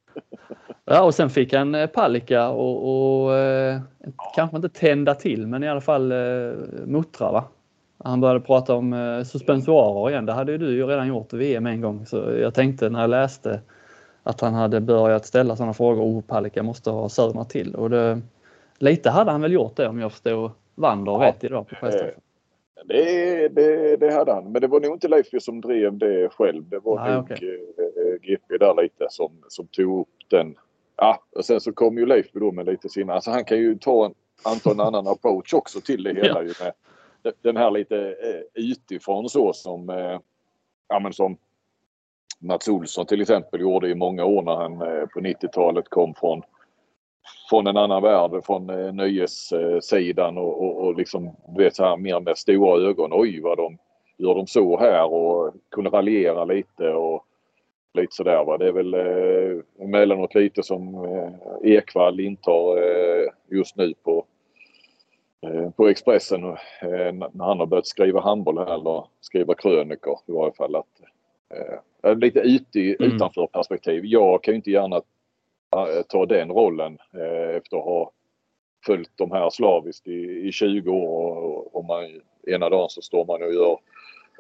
Ja, 0.85 1.03
och 1.03 1.15
sen 1.15 1.31
fick 1.31 1.53
han 1.53 1.75
eh, 1.75 1.87
Palicka 1.87 2.49
och, 2.49 3.25
och 3.25 3.37
eh, 3.37 3.81
kanske 4.35 4.57
inte 4.57 4.69
tända 4.69 5.15
till, 5.15 5.47
men 5.47 5.65
i 5.65 5.69
alla 5.69 5.81
fall 5.81 6.13
eh, 6.13 6.53
muttra. 6.87 7.33
Va? 7.33 7.45
Han 8.05 8.21
började 8.21 8.41
prata 8.41 8.75
om 8.75 8.93
eh, 8.93 9.23
suspensoarer 9.23 10.11
igen. 10.11 10.27
Det 10.27 10.33
hade 10.33 10.53
ju 10.53 10.59
du 10.59 10.77
ju 10.77 10.87
redan 10.87 11.09
gjort 11.09 11.33
i 11.33 11.37
VM 11.37 11.67
en 11.67 11.81
gång. 11.81 12.07
Så 12.07 12.17
jag 12.17 12.55
tänkte 12.55 12.91
när 12.91 13.01
jag 13.01 13.11
läste 13.11 13.61
att 14.23 14.41
han 14.41 14.55
hade 14.55 14.81
börjat 14.81 15.27
ställa 15.27 15.57
sådana 15.57 15.75
frågor. 15.75 16.03
Oh, 16.03 16.21
Palicka 16.23 16.63
måste 16.63 16.91
ha 16.91 17.09
surnat 17.09 17.51
till. 17.51 17.75
Och 17.75 17.91
det, 17.91 18.21
lite 18.79 19.11
hade 19.11 19.31
han 19.31 19.41
väl 19.41 19.53
gjort 19.53 19.77
det 19.77 19.89
om 19.89 19.99
jag 20.01 20.13
förstår 20.13 20.51
Wander 20.75 21.13
Ja, 21.13 21.19
rätt 21.29 21.45
idag 21.45 21.69
på 21.69 21.75
pressträffen. 21.75 22.21
Det, 22.85 23.49
det, 23.49 23.97
det 23.97 24.13
hade 24.13 24.33
han. 24.33 24.53
Men 24.53 24.61
det 24.63 24.67
var 24.69 24.81
nog 24.81 24.93
inte 24.93 25.09
Leif 25.09 25.27
som 25.41 25.61
drev 25.61 25.99
det 25.99 26.29
själv. 26.33 26.69
Det 26.69 26.79
var 26.79 26.97
Nej, 27.05 27.13
nog 27.15 27.25
okej. 27.25 27.61
eh, 27.79 28.21
GP 28.23 28.59
där 28.59 28.83
lite 28.83 29.07
som, 29.11 29.33
som 29.49 29.67
tog 29.67 30.01
upp 30.01 30.09
den. 30.31 30.55
Ja, 30.97 31.23
och 31.37 31.45
sen 31.45 31.61
så 31.61 31.73
kom 31.73 31.99
ju 31.99 32.07
Leif 32.07 32.27
då 32.33 32.53
med 32.53 32.67
lite 32.67 32.89
sina. 32.89 33.15
Alltså 33.15 33.31
han 33.31 33.45
kan 33.45 33.59
ju 33.59 33.79
ta 33.79 34.07
en, 34.07 34.15
anta 34.45 34.71
en 34.71 34.81
annan 34.81 35.07
approach 35.07 35.55
också 35.55 35.81
till 35.81 36.03
det 36.03 36.15
hela 36.15 36.43
ju 36.43 36.53
med 36.63 36.73
de- 37.23 37.33
den 37.43 37.57
här 37.57 37.71
lite 37.71 37.97
eh, 37.99 38.41
utifrån 38.65 39.29
så 39.29 39.53
som 39.53 39.91
eh, 39.91 40.19
ja 40.89 40.99
men 40.99 41.13
som 41.13 41.37
Mats 42.39 42.69
Olsson 42.69 43.07
till 43.07 43.21
exempel 43.21 43.61
gjorde 43.61 43.89
i 43.89 43.95
många 43.95 44.25
år 44.25 44.43
när 44.43 44.55
han 44.57 44.73
eh, 44.73 45.07
på 45.07 45.21
90-talet 45.21 45.89
kom 45.89 46.15
från 46.15 46.43
från 47.51 47.67
en 47.67 47.77
annan 47.77 48.03
värld, 48.03 48.45
från 48.45 48.71
eh, 48.71 48.93
nöjessidan 48.93 50.39
och, 50.39 50.63
och, 50.65 50.77
och 50.87 50.95
liksom 50.97 51.37
du 51.57 51.65
vet 51.65 51.77
så 51.77 51.85
här 51.85 51.97
mer 51.97 52.21
med 52.21 52.39
stora 52.39 52.89
ögon. 52.89 53.11
Oj 53.13 53.41
vad 53.41 53.57
de 53.59 53.79
gör 54.17 54.35
de 54.35 54.47
så 54.47 54.79
här 54.79 55.13
och 55.13 55.55
kunde 55.71 55.91
raljera 55.91 56.45
lite 56.45 56.89
och 56.89 57.25
lite 57.95 58.15
sådär 58.15 58.45
va. 58.45 58.59
Det 58.59 58.69
är 58.69 58.73
väl 58.73 58.95
eh, 58.95 59.85
emellanåt 59.85 60.35
lite 60.35 60.63
som 60.63 60.95
eh, 61.05 61.33
Ekvall 61.73 62.21
intar 62.21 62.77
eh, 62.77 63.29
just 63.51 63.77
nu 63.77 63.95
på 64.03 64.25
eh, 65.43 65.71
på 65.71 65.89
Expressen 65.89 66.45
eh, 66.45 67.13
när 67.33 67.45
han 67.45 67.59
har 67.59 67.67
börjat 67.67 67.87
skriva 67.87 68.21
handboll 68.21 68.59
här 68.59 68.75
eller 68.75 69.05
skriva 69.21 69.55
krönikor 69.55 70.19
i 70.27 70.33
varje 70.33 70.53
fall. 70.53 70.77
Att, 70.77 70.87
eh, 72.05 72.17
lite 72.17 72.41
uti, 72.41 72.97
Mm. 73.01 73.13
utanför 73.13 73.47
perspektiv. 73.47 74.05
Jag 74.05 74.43
kan 74.43 74.53
ju 74.53 74.57
inte 74.57 74.71
gärna 74.71 75.03
ta 76.09 76.27
den 76.27 76.51
rollen 76.51 76.99
eh, 77.15 77.57
efter 77.57 77.77
att 77.77 77.85
ha 77.85 78.13
följt 78.87 79.11
de 79.15 79.31
här 79.31 79.51
slaviskt 79.51 80.09
i, 80.09 80.49
i 80.49 80.53
20 80.53 80.91
år 80.91 81.37
och, 81.37 81.77
och 81.77 81.85
man, 81.85 82.21
ena 82.47 82.71
dagen 82.71 82.89
så 82.89 83.03
står 83.03 83.25
man 83.25 83.43
och 83.43 83.55
gör 83.55 83.79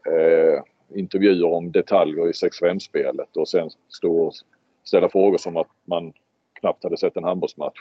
eh, 0.06 0.62
intervjuer 0.94 1.52
om 1.52 1.72
detaljer 1.72 2.28
i 2.28 2.32
6-5-spelet 2.32 3.36
och 3.36 3.48
sen 3.48 3.70
står 3.88 4.20
och 4.20 4.32
ställa 4.84 5.08
frågor 5.08 5.38
som 5.38 5.56
att 5.56 5.68
man 5.84 6.12
knappt 6.60 6.84
hade 6.84 6.96
sett 6.96 7.16
en 7.16 7.24
handbollsmatch. 7.24 7.78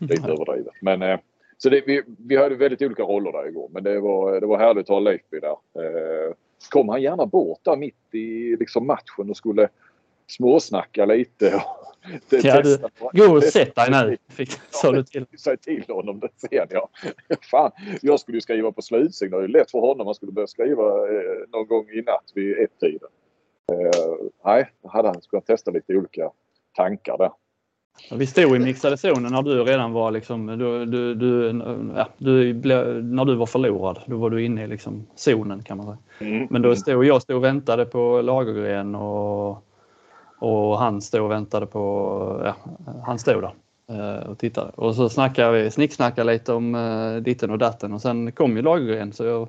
Lite 0.00 0.30
överdrivet. 0.30 0.74
Men 0.80 1.02
eh, 1.02 1.18
så 1.58 1.68
det, 1.68 1.82
vi, 1.86 2.02
vi 2.18 2.36
hade 2.36 2.54
väldigt 2.54 2.82
olika 2.82 3.02
roller 3.02 3.32
där 3.32 3.48
igår 3.48 3.68
men 3.72 3.84
det 3.84 4.00
var, 4.00 4.40
det 4.40 4.46
var 4.46 4.58
härligt 4.58 4.82
att 4.82 4.88
ha 4.88 5.00
Leifby 5.00 5.40
där. 5.40 5.56
Eh, 5.74 6.34
kom 6.70 6.88
han 6.88 7.02
gärna 7.02 7.26
bort 7.26 7.60
där 7.62 7.76
mitt 7.76 8.14
i 8.14 8.56
liksom, 8.56 8.86
matchen 8.86 9.30
och 9.30 9.36
skulle 9.36 9.68
småsnacka 10.28 11.04
lite. 11.04 11.54
Och 11.54 11.88
det, 12.30 12.36
Ja, 12.44 12.62
du- 12.62 12.78
Gå 13.12 13.36
och 13.36 13.44
sätt 13.44 13.74
dig 13.74 13.90
nu, 13.90 14.16
fick, 14.28 14.50
sa 14.70 14.92
du 14.92 15.02
till. 15.04 15.26
Säg 15.38 15.56
till 15.56 15.84
honom 15.88 16.20
det 16.20 16.28
sen 16.36 16.66
ja. 16.70 16.88
Fan, 17.50 17.70
jag 18.02 18.20
skulle 18.20 18.36
ju 18.36 18.40
skriva 18.40 18.72
på 18.72 18.82
slutsignal. 18.82 19.40
Det 19.40 19.46
är 19.46 19.48
lätt 19.48 19.70
för 19.70 19.78
honom. 19.78 20.06
Han 20.06 20.14
skulle 20.14 20.32
börja 20.32 20.46
skriva 20.46 20.82
eh, 20.82 21.48
någon 21.52 21.66
gång 21.66 21.88
i 21.90 22.02
natt 22.02 22.32
vid 22.34 22.58
ett-tiden. 22.58 23.08
Eh, 23.72 24.28
nej, 24.44 24.70
då 24.82 24.88
hade 24.88 25.08
han 25.08 25.22
skulle 25.22 25.42
testa 25.42 25.70
lite 25.70 25.96
olika 25.96 26.30
tankar 26.76 27.18
där. 27.18 27.30
Vi 28.12 28.26
stod 28.26 28.56
i 28.56 28.58
mixade 28.58 28.96
zonen 28.96 29.32
när 29.32 29.42
du 29.42 29.64
redan 29.64 29.92
var 29.92 30.10
liksom, 30.10 30.46
du, 30.46 30.84
du, 30.86 31.14
du, 31.14 31.62
ja, 31.96 32.08
du 32.18 32.54
blev, 32.54 33.04
när 33.04 33.24
du 33.24 33.34
var 33.34 33.46
förlorad. 33.46 34.00
Då 34.06 34.16
var 34.16 34.30
du 34.30 34.44
inne 34.44 34.64
i 34.64 34.66
liksom 34.66 35.06
zonen 35.14 35.62
kan 35.62 35.76
man 35.76 35.86
säga. 36.18 36.46
Men 36.50 36.62
då 36.62 36.76
stod 36.76 37.04
jag 37.04 37.22
stod 37.22 37.36
och 37.36 37.44
väntade 37.44 37.84
på 37.84 38.22
Lagergren 38.22 38.94
och, 38.94 39.50
och 40.38 40.78
han 40.78 41.02
stod 41.02 41.22
och 41.22 41.30
väntade 41.30 41.66
på, 41.66 42.42
ja, 42.44 42.54
han 43.06 43.18
stod 43.18 43.42
där 43.42 43.54
eh, 43.88 44.30
och 44.30 44.38
tittade. 44.38 44.70
Och 44.74 44.94
så 44.94 45.08
snackade 45.08 45.62
vi, 45.62 45.70
snicksnackade 45.70 46.32
lite 46.32 46.52
om 46.52 46.74
eh, 46.74 47.16
ditten 47.16 47.50
och 47.50 47.58
datten 47.58 47.92
och 47.92 48.02
sen 48.02 48.32
kom 48.32 48.56
ju 48.56 48.62
Lagergren 48.62 49.12
så 49.12 49.24
jag 49.24 49.48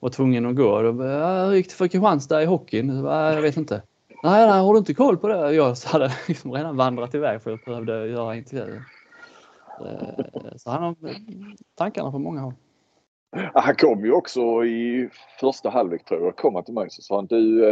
var 0.00 0.10
tvungen 0.10 0.46
att 0.46 0.56
gå. 0.56 0.82
Då, 0.82 0.92
hur 0.92 1.54
gick 1.54 1.68
det 1.68 1.74
för 1.74 1.88
Kristianstad 1.88 2.42
i 2.42 2.46
hockeyn? 2.46 3.06
Äh, 3.06 3.12
jag 3.12 3.42
vet 3.42 3.56
inte. 3.56 3.82
Nej, 4.22 4.46
nej, 4.46 4.60
har 4.60 4.72
du 4.72 4.78
inte 4.78 4.94
koll 4.94 5.16
på 5.16 5.28
det? 5.28 5.52
Jag 5.52 5.76
hade 5.84 6.12
liksom 6.28 6.52
redan 6.52 6.76
vandrat 6.76 7.14
iväg 7.14 7.42
för 7.42 7.50
jag 7.50 7.60
behövde 7.66 8.06
göra 8.06 8.36
intervjuer. 8.36 8.82
Eh, 9.80 10.24
så 10.56 10.70
han 10.70 10.82
har 10.82 10.96
tankarna 11.74 12.10
på 12.10 12.18
många 12.18 12.40
håll. 12.40 12.54
Han 13.54 13.74
kom 13.74 14.04
ju 14.04 14.12
också 14.12 14.64
i 14.64 15.10
första 15.40 15.70
halvlek 15.70 16.04
tror 16.04 16.24
jag. 16.24 16.36
Kom 16.36 16.54
han 16.54 16.64
till 16.64 16.74
mig 16.74 16.90
så 16.90 17.02
sa 17.02 17.16
han 17.16 17.26
du... 17.26 17.64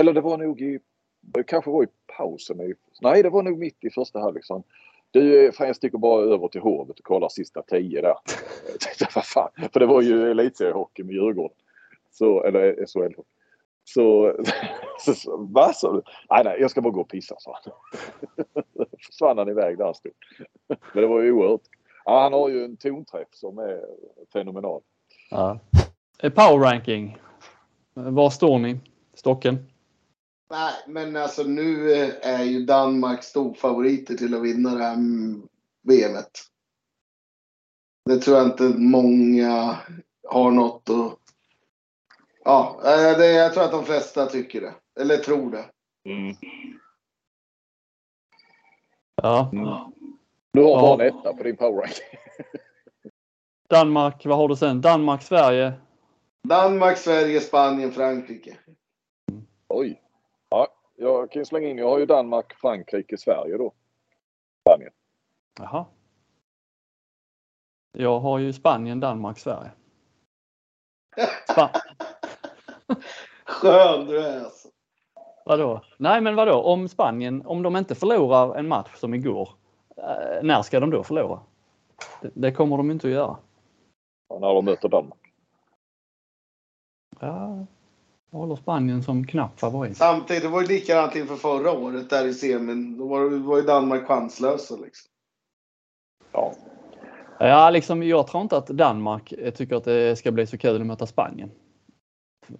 Eller 0.00 0.12
det 0.12 0.20
var 0.20 0.38
nog 0.38 0.60
i... 0.60 0.78
Det 1.32 1.42
kanske 1.42 1.70
var 1.70 1.84
i 1.84 1.86
pausen. 2.16 2.74
Nej, 3.00 3.22
det 3.22 3.30
var 3.30 3.42
nog 3.42 3.58
mitt 3.58 3.84
i 3.84 3.90
första 3.90 4.20
halvlek. 4.20 4.44
han. 4.48 4.62
Du, 5.10 5.52
fan 5.52 5.66
jag 5.66 5.76
sticker 5.76 5.98
bara 5.98 6.22
över 6.22 6.48
till 6.48 6.60
Hovet 6.60 6.98
och 6.98 7.04
kollar 7.04 7.28
sista 7.28 7.62
tio 7.62 8.00
där. 8.00 8.08
Jag 8.70 8.80
tänkte, 8.80 9.06
vad 9.14 9.24
fan. 9.26 9.50
För 9.72 9.80
det 9.80 9.86
var 9.86 10.02
ju 10.02 10.30
elitseriehockey 10.30 11.02
med 11.02 11.14
Djurgården. 11.14 11.56
Så, 12.10 12.44
eller 12.44 12.86
SHL. 12.86 13.20
Så, 13.84 14.36
så, 14.98 15.14
så 15.14 15.36
vad 15.36 15.76
sa 15.76 15.92
du? 15.92 16.02
Nej, 16.30 16.44
nej, 16.44 16.60
jag 16.60 16.70
ska 16.70 16.80
bara 16.80 16.92
gå 16.92 17.00
och 17.00 17.08
pissa, 17.08 17.34
sa 17.38 17.58
han. 17.64 17.72
Försvann 19.06 19.38
han 19.38 19.48
iväg 19.48 19.78
där 19.78 19.84
han 19.84 19.94
stod. 19.94 20.12
Men 20.68 21.02
det 21.02 21.06
var 21.06 21.20
ju 21.20 21.32
oerhört. 21.32 21.60
Ja, 22.04 22.22
han 22.22 22.32
har 22.32 22.48
ju 22.48 22.64
en 22.64 22.76
tonträff 22.76 23.28
som 23.32 23.58
är 23.58 23.80
fenomenal. 24.32 24.82
Ja. 25.30 25.58
Power 26.20 26.58
ranking. 26.58 27.18
Var 27.94 28.30
står 28.30 28.58
ni? 28.58 28.80
Stocken? 29.14 29.66
Nej, 30.50 30.74
men 30.86 31.16
alltså 31.16 31.42
nu 31.42 31.92
eh, 31.92 32.14
är 32.22 32.44
ju 32.44 32.64
Danmark 32.64 33.22
storfavoriter 33.24 34.14
till 34.14 34.34
att 34.34 34.42
vinna 34.42 34.74
det 34.74 34.84
här 34.84 34.94
mm, 34.94 35.48
VMet. 35.82 36.30
Det 38.04 38.18
tror 38.18 38.36
jag 38.36 38.46
inte 38.46 38.62
många 38.78 39.78
har 40.28 40.50
något 40.50 40.88
att... 40.90 41.18
Ja, 42.44 42.80
eh, 42.84 43.18
det, 43.18 43.26
jag 43.26 43.54
tror 43.54 43.64
att 43.64 43.70
de 43.70 43.84
flesta 43.84 44.26
tycker 44.26 44.60
det. 44.60 44.74
Eller 45.00 45.16
tror 45.16 45.50
det. 45.50 45.70
Ja. 49.22 49.50
Mm. 49.52 49.64
Du 50.52 50.62
har 50.62 50.70
Ja. 50.70 50.80
bara 50.96 51.06
en 51.08 51.18
etta 51.18 51.34
på 51.34 51.42
din 51.42 51.56
powerranking. 51.56 52.06
Danmark, 53.68 54.26
vad 54.26 54.36
har 54.36 54.48
du 54.48 54.56
sen? 54.56 54.80
Danmark, 54.80 55.22
Sverige. 55.22 55.72
Danmark, 56.42 56.98
Sverige, 56.98 57.40
Spanien, 57.40 57.92
Frankrike. 57.92 58.56
Oj. 59.68 60.02
Ja, 61.00 61.08
jag 61.08 61.30
kan 61.30 61.40
ju 61.40 61.44
slänga 61.44 61.68
in. 61.68 61.78
Jag 61.78 61.90
har 61.90 61.98
ju 61.98 62.06
Danmark, 62.06 62.54
Frankrike, 62.54 63.18
Sverige 63.18 63.56
då. 63.56 63.72
Spanien. 64.60 64.92
Jaha. 65.60 65.86
Jag 67.92 68.20
har 68.20 68.38
ju 68.38 68.52
Spanien, 68.52 69.00
Danmark, 69.00 69.38
Sverige. 69.38 69.70
Spa 71.50 71.70
Skön 73.44 74.06
du 74.06 74.18
är 74.18 74.44
alltså. 74.44 74.68
vadå? 75.44 75.82
Nej, 75.96 76.20
men 76.20 76.36
vadå? 76.36 76.62
Om 76.62 76.88
Spanien, 76.88 77.46
om 77.46 77.62
de 77.62 77.76
inte 77.76 77.94
förlorar 77.94 78.54
en 78.54 78.68
match 78.68 78.94
som 78.94 79.14
igår, 79.14 79.48
eh, 79.96 80.42
när 80.42 80.62
ska 80.62 80.80
de 80.80 80.90
då 80.90 81.02
förlora? 81.02 81.40
Det, 82.20 82.30
det 82.34 82.52
kommer 82.52 82.76
de 82.76 82.90
inte 82.90 83.06
att 83.06 83.12
göra. 83.12 83.36
Ja, 84.28 84.38
när 84.38 84.54
de 84.54 84.64
möter 84.64 84.88
Danmark. 84.88 85.32
Ja, 87.20 87.66
håller 88.30 88.56
Spanien 88.56 89.02
som 89.02 89.26
knapp 89.26 89.60
favorit. 89.60 89.96
Samtidigt, 89.96 90.42
det 90.42 90.48
var 90.48 90.60
ju 90.62 90.66
likadant 90.66 91.16
inför 91.16 91.36
förra 91.36 91.72
året 91.72 92.10
där 92.10 92.26
i 92.26 92.34
semin. 92.34 92.98
Då 92.98 93.06
var, 93.06 93.30
var 93.38 93.56
ju 93.56 93.62
Danmark 93.62 94.06
chanslösa 94.06 94.74
liksom. 94.76 95.10
Ja. 96.32 96.52
Ja, 97.40 97.70
liksom, 97.70 98.02
jag 98.02 98.26
tror 98.26 98.42
inte 98.42 98.56
att 98.56 98.66
Danmark 98.66 99.32
eh, 99.32 99.52
tycker 99.52 99.76
att 99.76 99.84
det 99.84 100.18
ska 100.18 100.30
bli 100.32 100.46
så 100.46 100.58
kul 100.58 100.80
att 100.80 100.86
möta 100.86 101.06
Spanien. 101.06 101.50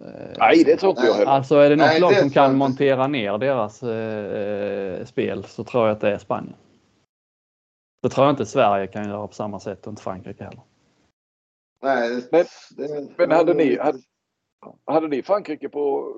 Eh, 0.01 0.07
Nej, 0.37 0.63
det 0.63 0.77
tror 0.77 0.89
inte 0.89 1.01
jag 1.05 1.13
heller. 1.13 1.31
Alltså 1.31 1.55
är 1.55 1.69
det 1.69 1.75
något 1.75 1.85
Nej, 1.85 1.99
lag 1.99 2.11
det 2.11 2.19
som 2.19 2.29
kan 2.29 2.45
inte. 2.45 2.57
montera 2.57 3.07
ner 3.07 3.37
deras 3.37 3.83
eh, 3.83 5.05
spel 5.05 5.43
så 5.43 5.63
tror 5.63 5.87
jag 5.87 5.95
att 5.95 6.01
det 6.01 6.11
är 6.13 6.17
Spanien. 6.17 6.55
Det 8.01 8.09
tror 8.09 8.25
jag 8.27 8.33
inte 8.33 8.45
Sverige 8.45 8.87
kan 8.87 9.09
göra 9.09 9.27
på 9.27 9.33
samma 9.33 9.59
sätt 9.59 9.87
och 9.87 9.91
inte 9.91 10.01
Frankrike 10.03 10.43
heller. 10.43 10.61
Nej, 11.83 12.23
Men- 12.31 12.45
det, 12.77 13.07
men 13.17 13.31
hade 13.31 13.53
ni- 13.53 13.77
hade- 13.79 13.99
Hade 14.85 15.07
ni 15.07 15.23
Frankrike 15.23 15.69
på, 15.69 16.13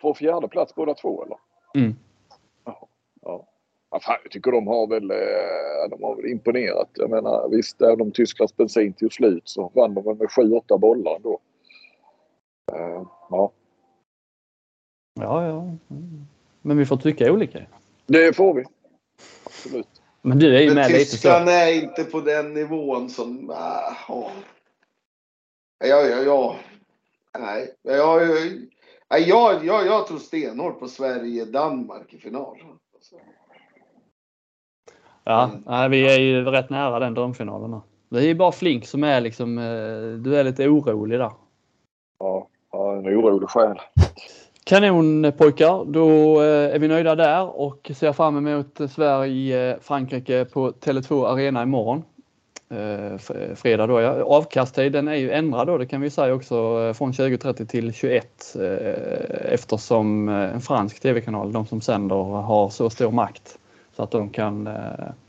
på 0.00 0.14
fjärde 0.14 0.48
plats 0.48 0.74
båda 0.74 0.94
två 0.94 1.24
eller? 1.24 1.36
Mm. 1.74 1.96
Jaha, 2.64 2.76
Ja. 3.22 3.46
Ja, 3.92 4.00
fan, 4.00 4.16
jag 4.22 4.32
tycker 4.32 4.50
de 4.52 4.66
har 4.66 4.86
väl, 4.86 5.10
eh, 5.10 5.90
de 5.90 6.02
har 6.02 6.16
väl 6.16 6.26
imponerat. 6.26 6.88
Jag 6.94 7.10
menar 7.10 7.48
visst, 7.48 7.80
är 7.80 7.96
de 7.96 8.10
Tysklands 8.12 8.56
bensin 8.56 8.92
till 8.92 9.10
slut 9.10 9.42
så 9.48 9.70
vann 9.74 9.94
de 9.94 10.04
väl 10.04 10.16
med 10.16 10.28
7-8 10.28 10.78
bollar 10.78 11.16
ändå. 11.16 11.38
Eh, 12.72 13.02
ja, 13.30 13.52
Ja, 15.20 15.46
ja. 15.46 15.64
Men 16.62 16.76
vi 16.78 16.86
får 16.86 16.96
tycka 16.96 17.32
olika. 17.32 17.58
det 18.06 18.36
får 18.36 18.54
vi. 18.54 18.64
Absolut. 19.44 20.02
Men 20.22 20.38
du 20.38 20.56
är 20.56 20.60
ju 20.60 20.66
Men 20.66 20.74
med 20.76 20.90
lite 20.90 20.98
Tyskland 21.10 21.44
så. 21.48 21.50
är 21.54 21.82
inte 21.82 22.04
på 22.04 22.20
den 22.20 22.54
nivån 22.54 23.10
som... 23.10 23.50
Äh, 23.50 23.56
ja. 24.08 24.30
Ja, 25.84 26.00
ja, 26.00 26.22
ja. 26.22 26.56
Nej, 27.38 27.74
jag, 27.82 28.22
jag, 29.08 29.64
jag, 29.64 29.86
jag, 29.86 30.06
tror 30.06 30.18
stenhårt 30.18 30.80
på 30.80 30.88
Sverige-Danmark 30.88 32.14
i 32.14 32.18
final. 32.18 32.56
Alltså. 32.94 33.16
Ja, 35.24 35.50
nej, 35.66 35.88
vi 35.88 36.14
är 36.14 36.18
ju 36.20 36.44
rätt 36.44 36.70
nära 36.70 36.98
den 36.98 37.14
drömfinalen. 37.14 37.72
här. 37.72 37.80
Det 38.08 38.18
är 38.18 38.22
ju 38.22 38.34
bara 38.34 38.52
Flink 38.52 38.86
som 38.86 39.04
är 39.04 39.20
liksom, 39.20 39.58
eh, 39.58 40.22
du 40.22 40.36
är 40.36 40.44
lite 40.44 40.68
orolig 40.68 41.18
där. 41.18 41.32
Ja, 42.18 42.48
en 42.72 43.06
orolig 43.06 43.48
själ. 43.48 43.80
Kanon 44.64 45.32
pojkar, 45.38 45.84
då 45.84 46.40
eh, 46.42 46.74
är 46.74 46.78
vi 46.78 46.88
nöjda 46.88 47.14
där 47.14 47.60
och 47.60 47.90
ser 47.94 48.12
fram 48.12 48.46
emot 48.46 48.90
Sverige-Frankrike 48.90 50.44
på 50.44 50.70
Tele2 50.70 51.26
Arena 51.26 51.62
imorgon. 51.62 52.02
Eh, 52.74 53.18
fredag 53.54 53.86
då 53.86 54.00
ja. 54.00 54.22
Avkasttiden 54.24 55.08
är 55.08 55.14
ju 55.14 55.30
ändrad 55.30 55.66
då, 55.66 55.78
det 55.78 55.86
kan 55.86 56.00
vi 56.00 56.10
säga 56.10 56.34
också, 56.34 56.54
eh, 56.54 56.92
från 56.92 57.12
20.30 57.12 57.66
till 57.66 57.92
21 57.92 58.56
eh, 58.60 59.52
eftersom 59.52 60.28
en 60.28 60.60
fransk 60.60 61.00
tv-kanal, 61.00 61.52
de 61.52 61.66
som 61.66 61.80
sänder, 61.80 62.16
har 62.16 62.68
så 62.68 62.90
stor 62.90 63.10
makt 63.10 63.58
så 63.96 64.02
att 64.02 64.10
de 64.10 64.30
kan 64.30 64.66
eh, 64.66 64.74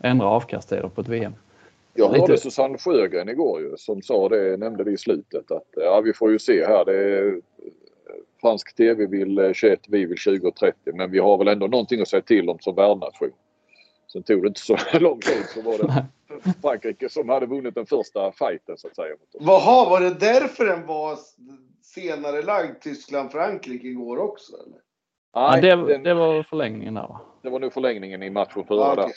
ändra 0.01 0.27
avkasttider 0.27 0.87
på 0.87 1.01
ett 1.01 1.07
VM. 1.07 1.33
Jag 1.93 2.11
Lite- 2.11 2.21
hörde 2.21 2.37
Susanne 2.37 2.77
Sjögren 2.77 3.29
igår 3.29 3.61
ju, 3.61 3.77
som 3.77 4.01
sa 4.01 4.29
det, 4.29 4.57
nämnde 4.57 4.83
det 4.83 4.91
i 4.91 4.97
slutet 4.97 5.51
att 5.51 5.67
ja, 5.75 6.01
vi 6.01 6.13
får 6.13 6.31
ju 6.31 6.39
se 6.39 6.65
här. 6.65 6.85
Det 6.85 7.17
är, 7.17 7.41
fransk 8.41 8.75
tv 8.75 9.05
vill 9.05 9.37
eh, 9.37 9.53
21, 9.53 9.79
vi 9.87 10.05
vill 10.05 10.17
20.30 10.17 10.71
men 10.93 11.11
vi 11.11 11.19
har 11.19 11.37
väl 11.37 11.47
ändå 11.47 11.67
någonting 11.67 12.01
att 12.01 12.07
säga 12.07 12.21
till 12.21 12.49
om 12.49 12.59
som 12.59 12.75
värdnation. 12.75 13.31
Sen 14.11 14.23
tog 14.23 14.41
det 14.41 14.47
inte 14.47 14.59
så 14.61 14.77
lång 14.99 15.19
tid 15.19 15.45
så 15.45 15.61
var 15.61 15.77
det 15.77 16.05
Frankrike 16.61 17.09
som 17.09 17.29
hade 17.29 17.45
vunnit 17.45 17.75
den 17.75 17.85
första 17.85 18.31
fighten 18.31 18.77
så 18.77 18.87
att 18.87 18.95
säga. 18.95 19.15
Jaha, 19.39 19.89
var 19.89 20.01
det 20.01 20.13
därför 20.19 20.65
den 20.65 20.85
var 20.85 21.17
senare 21.81 22.41
lagd 22.41 22.81
Tyskland-Frankrike 22.81 23.87
igår 23.87 24.17
också? 24.17 24.53
Eller? 24.55 24.79
Ja, 25.33 25.49
Nej, 25.51 25.61
det, 25.61 25.75
den, 25.87 26.03
det 26.03 26.13
var 26.13 26.43
förlängningen 26.43 26.93
där 26.93 27.01
va? 27.01 27.21
det 27.41 27.49
var 27.49 27.59
nog 27.59 27.73
förlängningen 27.73 28.23
i 28.23 28.29
matchen 28.29 28.63
före 28.67 28.79
Ja, 28.79 28.95
där. 28.95 29.03
okej. 29.03 29.15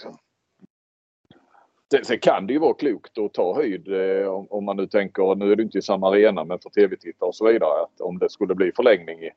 Sen. 2.05 2.19
Kan 2.21 2.47
det 2.47 2.53
ju 2.53 2.59
vara 2.59 2.75
klokt 2.75 3.19
att 3.19 3.35
ta 3.35 3.55
höjd 3.55 3.89
eh, 3.89 4.27
om, 4.29 4.47
om 4.51 4.65
man 4.65 4.77
nu 4.77 4.87
tänker, 4.87 5.35
nu 5.35 5.53
är 5.53 5.57
det 5.57 5.63
inte 5.63 5.79
i 5.79 5.83
samma 5.83 6.09
arena 6.09 6.45
men 6.45 6.59
för 6.59 6.71
tv-tittare 6.71 7.29
och 7.29 7.35
så 7.35 7.47
vidare, 7.47 7.83
att 7.83 8.01
om 8.01 8.19
det 8.19 8.31
skulle 8.31 8.55
bli 8.55 8.73
förlängning 8.73 9.19
i, 9.23 9.31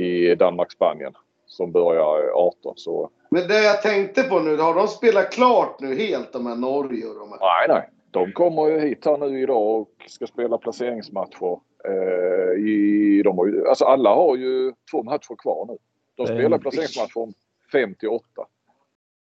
i 0.00 0.34
Danmark-Spanien 0.34 1.12
som 1.46 1.72
börjar 1.72 2.28
eh, 2.28 2.34
18 2.34 2.72
så 2.76 3.10
Men 3.30 3.48
det 3.48 3.62
jag 3.64 3.82
tänkte 3.82 4.22
på 4.22 4.40
nu, 4.40 4.56
har 4.56 4.74
de 4.74 4.88
spelat 4.88 5.32
klart 5.32 5.80
nu 5.80 5.94
helt 5.94 6.32
de 6.32 6.46
här 6.46 6.56
Norge 6.56 7.06
och 7.06 7.14
de 7.14 7.30
här? 7.32 7.38
nej, 7.40 7.68
nej. 7.68 7.90
De 8.10 8.32
kommer 8.32 8.66
ju 8.68 8.80
hit 8.80 9.04
här 9.04 9.18
nu 9.18 9.40
idag 9.42 9.80
och 9.80 9.90
ska 10.06 10.26
spela 10.26 10.58
placeringsmatcher. 10.58 11.60
Eh, 11.84 12.60
i, 12.68 13.22
de 13.24 13.38
har 13.38 13.46
ju, 13.46 13.68
alltså 13.68 13.84
alla 13.84 14.14
har 14.14 14.36
ju 14.36 14.72
två 14.90 15.02
matcher 15.02 15.36
kvar 15.38 15.66
nu. 15.68 15.76
De 16.14 16.22
är 16.22 16.26
spelar 16.26 16.56
en- 16.56 16.60
placeringsmatcher 16.62 17.18
om 17.18 17.32
5 17.72 17.94
till 17.94 18.08
8. 18.08 18.24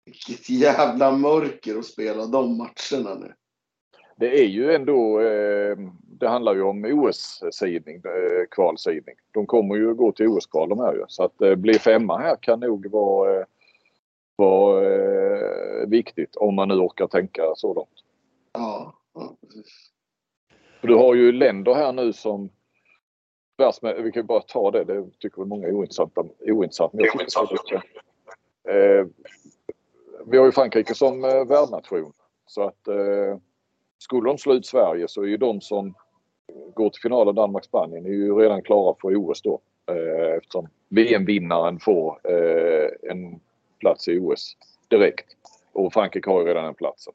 Vilket 0.04 0.50
jävla 0.50 1.12
mörker 1.12 1.78
att 1.78 1.84
spela 1.84 2.26
de 2.26 2.56
matcherna 2.56 3.14
nu. 3.14 3.32
Det 4.16 4.40
är 4.40 4.46
ju 4.46 4.74
ändå, 4.74 5.20
eh, 5.20 5.76
det 6.20 6.28
handlar 6.28 6.54
ju 6.54 6.62
om 6.62 6.84
OS-sidning, 6.84 7.96
eh, 7.96 8.46
kvalsidning. 8.50 9.14
De 9.32 9.46
kommer 9.46 9.76
ju 9.76 9.94
gå 9.94 10.12
till 10.12 10.26
OS-kval 10.28 10.68
de 10.68 10.78
här 10.78 10.92
ju. 10.94 11.04
Så 11.08 11.24
att 11.24 11.40
eh, 11.42 11.54
bli 11.54 11.74
femma 11.74 12.18
här 12.18 12.36
kan 12.40 12.60
nog 12.60 12.86
vara, 12.90 13.38
eh, 13.40 13.44
vara 14.38 14.84
eh, 14.94 15.86
viktigt 15.88 16.36
om 16.36 16.54
man 16.54 16.68
nu 16.68 16.74
orkar 16.74 17.06
tänka 17.06 17.42
så 17.56 17.74
långt. 17.74 18.04
Ja, 18.52 18.94
ja 19.14 19.36
precis. 19.40 19.90
För 20.80 20.88
du 20.88 20.94
har 20.94 21.14
ju 21.14 21.32
länder 21.32 21.74
här 21.74 21.92
nu 21.92 22.12
som 22.12 22.50
vi 23.96 24.12
kan 24.12 24.22
ju 24.22 24.26
bara 24.26 24.40
ta 24.40 24.70
det, 24.70 24.84
det 24.84 25.06
tycker 25.18 25.38
väl 25.38 25.46
många 25.48 25.66
är 25.68 25.72
ointressant. 25.72 26.12
ointressant 26.40 27.50
ska- 27.58 27.82
eh, 28.72 29.06
Vi 30.26 30.38
har 30.38 30.44
ju 30.46 30.52
Frankrike 30.52 30.94
som 30.94 31.24
eh, 31.24 31.44
värdnation. 31.44 32.12
Så 32.46 32.62
att 32.62 32.88
eh, 32.88 33.38
skulle 33.98 34.28
de 34.30 34.38
slå 34.38 34.54
ut 34.54 34.66
Sverige 34.66 35.08
så 35.08 35.22
är 35.22 35.26
ju 35.26 35.36
de 35.36 35.60
som 35.60 35.94
går 36.74 36.90
till 36.90 37.02
finalen 37.02 37.34
Danmark-Spanien 37.34 38.06
är 38.06 38.10
ju 38.10 38.34
redan 38.34 38.62
klara 38.62 38.94
för 39.00 39.16
OS 39.16 39.42
då. 39.42 39.60
Eh, 39.86 40.36
eftersom 40.36 40.68
VM-vinnaren 40.88 41.78
får 41.80 42.20
eh, 42.24 43.10
en 43.10 43.40
plats 43.78 44.08
i 44.08 44.18
OS 44.18 44.56
direkt. 44.88 45.26
Och 45.72 45.92
Frankrike 45.92 46.30
har 46.30 46.40
ju 46.40 46.46
redan 46.46 46.64
en 46.64 46.74
plats. 46.74 47.08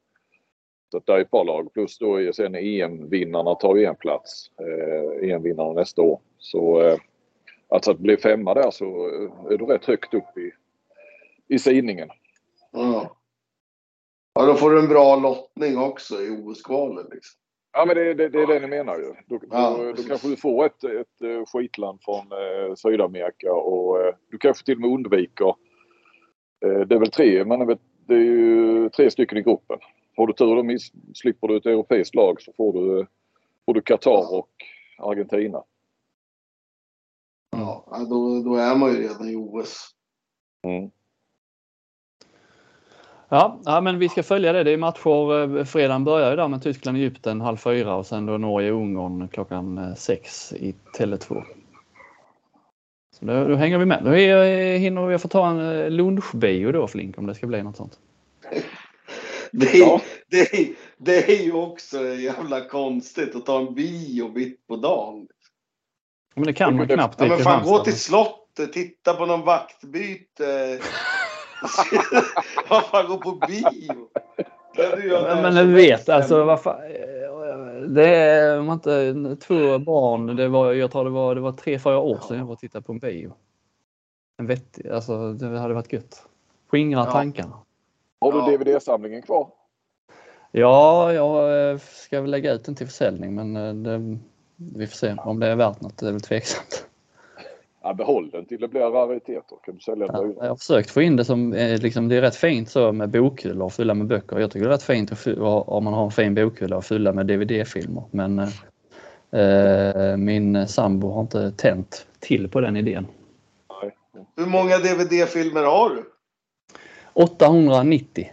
Så 0.91 0.99
det 1.05 1.13
är 1.13 1.19
ett 1.19 1.31
par 1.31 1.45
lag. 1.45 1.73
Plus 1.73 1.97
då 1.97 2.21
är 2.21 2.31
sen 2.31 2.55
EM-vinnarna 2.55 3.55
tar 3.55 3.75
ju 3.75 3.85
en 3.85 3.95
plats. 3.95 4.51
Eh, 4.59 5.29
EM-vinnarna 5.29 5.73
nästa 5.73 6.01
år. 6.01 6.19
Så 6.37 6.81
eh, 6.81 6.97
alltså 7.67 7.91
att 7.91 7.99
bli 7.99 8.17
femma 8.17 8.53
där 8.53 8.71
så 8.71 8.85
eh, 8.85 9.53
är 9.53 9.57
du 9.57 9.65
rätt 9.65 9.85
högt 9.85 10.13
upp 10.13 10.37
i, 10.37 10.51
i 11.47 11.59
sidningen. 11.59 12.09
Ja. 12.71 13.15
ja, 14.33 14.45
då 14.45 14.53
får 14.53 14.71
du 14.71 14.79
en 14.79 14.87
bra 14.87 15.15
lottning 15.15 15.77
också 15.77 16.15
i 16.15 16.29
OS-kvalet. 16.29 17.05
Liksom. 17.11 17.39
Ja 17.73 17.85
men 17.85 17.95
det, 17.95 18.13
det, 18.13 18.29
det 18.29 18.41
är 18.41 18.47
det 18.47 18.59
ni 18.59 18.67
menar 18.67 18.97
ju. 18.97 19.13
Då, 19.27 19.39
Ja, 19.51 19.75
då, 19.77 19.91
då 19.91 20.03
kanske 20.03 20.27
du 20.27 20.35
får 20.35 20.65
ett, 20.65 20.83
ett 20.83 21.21
eh, 21.21 21.45
skitland 21.45 21.99
från 22.01 22.31
eh, 22.31 22.75
Sydamerika 22.75 23.53
och 23.53 24.01
eh, 24.01 24.13
du 24.31 24.37
kanske 24.37 24.65
till 24.65 24.75
och 24.75 24.81
med 24.81 24.89
undviker. 24.89 25.55
Eh, 26.63 26.79
det 26.79 26.95
är 26.95 26.99
väl 26.99 27.11
tre, 27.11 27.45
men 27.45 27.77
det 28.05 28.13
är- 28.13 28.19
ju 28.19 28.89
tre 28.89 29.11
stycken 29.11 29.37
i 29.37 29.41
gruppen. 29.41 29.77
Har 30.17 30.27
du 30.27 30.33
tur 30.33 30.55
då 30.55 30.63
miss, 30.63 30.91
slipper 31.13 31.47
du 31.47 31.57
ett 31.57 31.65
europeiskt 31.65 32.15
lag 32.15 32.41
så 32.41 32.53
får 32.57 32.73
du, 32.73 33.07
får 33.65 33.73
du 33.73 33.81
Qatar 33.81 34.33
och 34.37 34.49
Argentina. 34.97 35.63
Ja, 37.51 38.05
då, 38.09 38.41
då 38.43 38.55
är 38.55 38.75
man 38.75 38.91
ju 38.91 39.01
redan 39.01 39.29
i 39.29 39.35
OS. 39.35 39.89
Mm. 40.67 40.91
Ja, 43.29 43.59
ja, 43.65 43.81
men 43.81 43.99
vi 43.99 44.09
ska 44.09 44.23
följa 44.23 44.53
det. 44.53 44.63
Det 44.63 44.71
är 44.71 44.77
matcher. 44.77 45.57
eh, 45.57 45.65
Fredagen 45.65 46.03
börjar 46.03 46.29
ju 46.29 46.35
där 46.35 46.47
med 46.47 46.63
Tyskland, 46.63 46.97
Egypten 46.97 47.41
halv 47.41 47.57
fyra 47.57 47.95
och 47.95 48.05
sen 48.05 48.25
då 48.25 48.37
Norge, 48.37 48.71
Ungern 48.71 49.27
klockan 49.27 49.77
eh, 49.77 49.93
sex 49.95 50.53
i 50.53 50.75
Tele2. 50.97 51.43
Då, 53.25 53.47
då 53.47 53.55
hänger 53.55 53.77
vi 53.77 53.85
med. 53.85 54.03
Då 54.03 54.15
är, 54.15 54.77
hinner 54.77 55.07
vi 55.07 55.17
få 55.17 55.27
ta 55.27 55.49
en 55.49 55.59
eh, 55.59 55.89
lunchbio 55.89 56.71
då 56.71 56.87
Flink 56.87 57.17
om 57.17 57.27
det 57.27 57.35
ska 57.35 57.47
bli 57.47 57.63
något 57.63 57.77
sånt. 57.77 57.99
Det 59.51 59.65
är, 59.65 59.79
ja. 59.79 60.01
det, 60.29 60.53
är, 60.53 60.67
det 60.97 61.31
är 61.31 61.43
ju 61.43 61.53
också 61.53 62.05
jävla 62.05 62.61
konstigt 62.61 63.35
att 63.35 63.45
ta 63.45 63.59
en 63.59 63.73
bio 63.73 64.31
mitt 64.35 64.67
på 64.67 64.75
dagen. 64.75 65.27
Men 66.35 66.43
det 66.43 66.53
kan 66.53 66.75
man 66.75 66.87
knappt 66.87 67.21
ja, 67.21 67.27
men 67.27 67.39
fan, 67.39 67.63
gå 67.63 67.79
till 67.79 67.99
slottet, 67.99 68.73
titta 68.73 69.13
på 69.13 69.25
någon 69.25 69.45
vaktbyte. 69.45 70.79
Vad 72.69 72.83
fan, 72.85 73.07
gå 73.07 73.17
på 73.17 73.31
bio. 73.47 74.09
Men, 74.75 75.41
men 75.41 75.55
du 75.55 75.73
vet, 75.73 76.09
alltså 76.09 76.43
vad 76.43 76.61
fan. 76.61 76.81
Det 77.87 78.15
är 78.15 78.61
man 78.61 78.73
inte, 78.73 79.35
två 79.35 79.79
barn, 79.79 80.35
det 80.35 80.47
var, 80.47 80.73
jag 80.73 80.91
tror 80.91 81.03
det 81.03 81.09
var, 81.09 81.35
det 81.35 81.41
var 81.41 81.51
tre, 81.51 81.79
fyra 81.79 81.99
år 81.99 82.19
sedan 82.27 82.37
jag 82.37 82.45
var 82.45 82.53
och 82.53 82.59
tittade 82.59 82.83
på 82.83 82.91
en 82.91 82.99
bio. 82.99 83.33
En 84.37 84.47
vettig, 84.47 84.87
alltså 84.87 85.33
det 85.33 85.59
hade 85.59 85.73
varit 85.73 85.93
gött. 85.93 86.25
Skingra 86.67 86.99
ja. 86.99 87.11
tankarna. 87.11 87.57
Har 88.21 88.31
du 88.31 88.57
DVD-samlingen 88.57 89.21
kvar? 89.21 89.47
Ja, 90.51 91.13
jag 91.13 91.69
eh, 91.71 91.77
ska 91.77 92.21
väl 92.21 92.31
lägga 92.31 92.53
ut 92.53 92.65
den 92.65 92.75
till 92.75 92.87
försäljning 92.87 93.35
men 93.35 93.55
eh, 93.55 93.73
det, 93.73 94.17
vi 94.55 94.87
får 94.87 94.95
se 94.95 95.15
om 95.17 95.39
det 95.39 95.47
är 95.47 95.55
värt 95.55 95.81
något. 95.81 95.97
Det 95.97 96.07
är 96.07 96.11
väl 96.11 96.21
tveksamt. 96.21 96.87
Ja, 97.85 97.93
behåll 97.93 98.29
den 98.29 98.45
till 98.45 98.59
det 98.59 98.67
blir 98.67 98.81
rariteter. 98.81 99.57
Kan 99.65 99.75
du 99.75 99.79
sälja 99.79 100.07
ja, 100.13 100.33
jag 100.39 100.49
har 100.49 100.55
försökt 100.55 100.91
få 100.91 101.01
in 101.01 101.15
det 101.15 101.25
som, 101.25 101.53
eh, 101.53 101.81
liksom, 101.81 102.07
det 102.09 102.15
är 102.15 102.21
rätt 102.21 102.35
fint 102.35 102.69
så 102.69 102.91
med 102.91 103.09
bokhyllor 103.09 103.65
och 103.65 103.73
fylla 103.73 103.93
med 103.93 104.07
böcker. 104.07 104.39
Jag 104.39 104.51
tycker 104.51 104.65
det 104.65 104.69
är 104.69 104.73
rätt 104.73 104.83
fint 104.83 105.11
att, 105.11 105.27
om 105.67 105.83
man 105.83 105.93
har 105.93 106.05
en 106.05 106.11
fin 106.11 106.35
bokhylla 106.35 106.77
och 106.77 106.85
fylla 106.85 107.13
med 107.13 107.25
DVD-filmer. 107.25 108.03
Men 108.11 108.39
eh, 109.31 110.17
min 110.17 110.67
sambo 110.67 111.11
har 111.11 111.21
inte 111.21 111.51
tänt 111.51 112.07
till 112.19 112.49
på 112.49 112.61
den 112.61 112.77
idén. 112.77 113.07
Nej. 113.81 113.95
Hur 114.35 114.45
många 114.45 114.77
DVD-filmer 114.77 115.63
har 115.63 115.89
du? 115.89 116.03
890. 117.13 118.31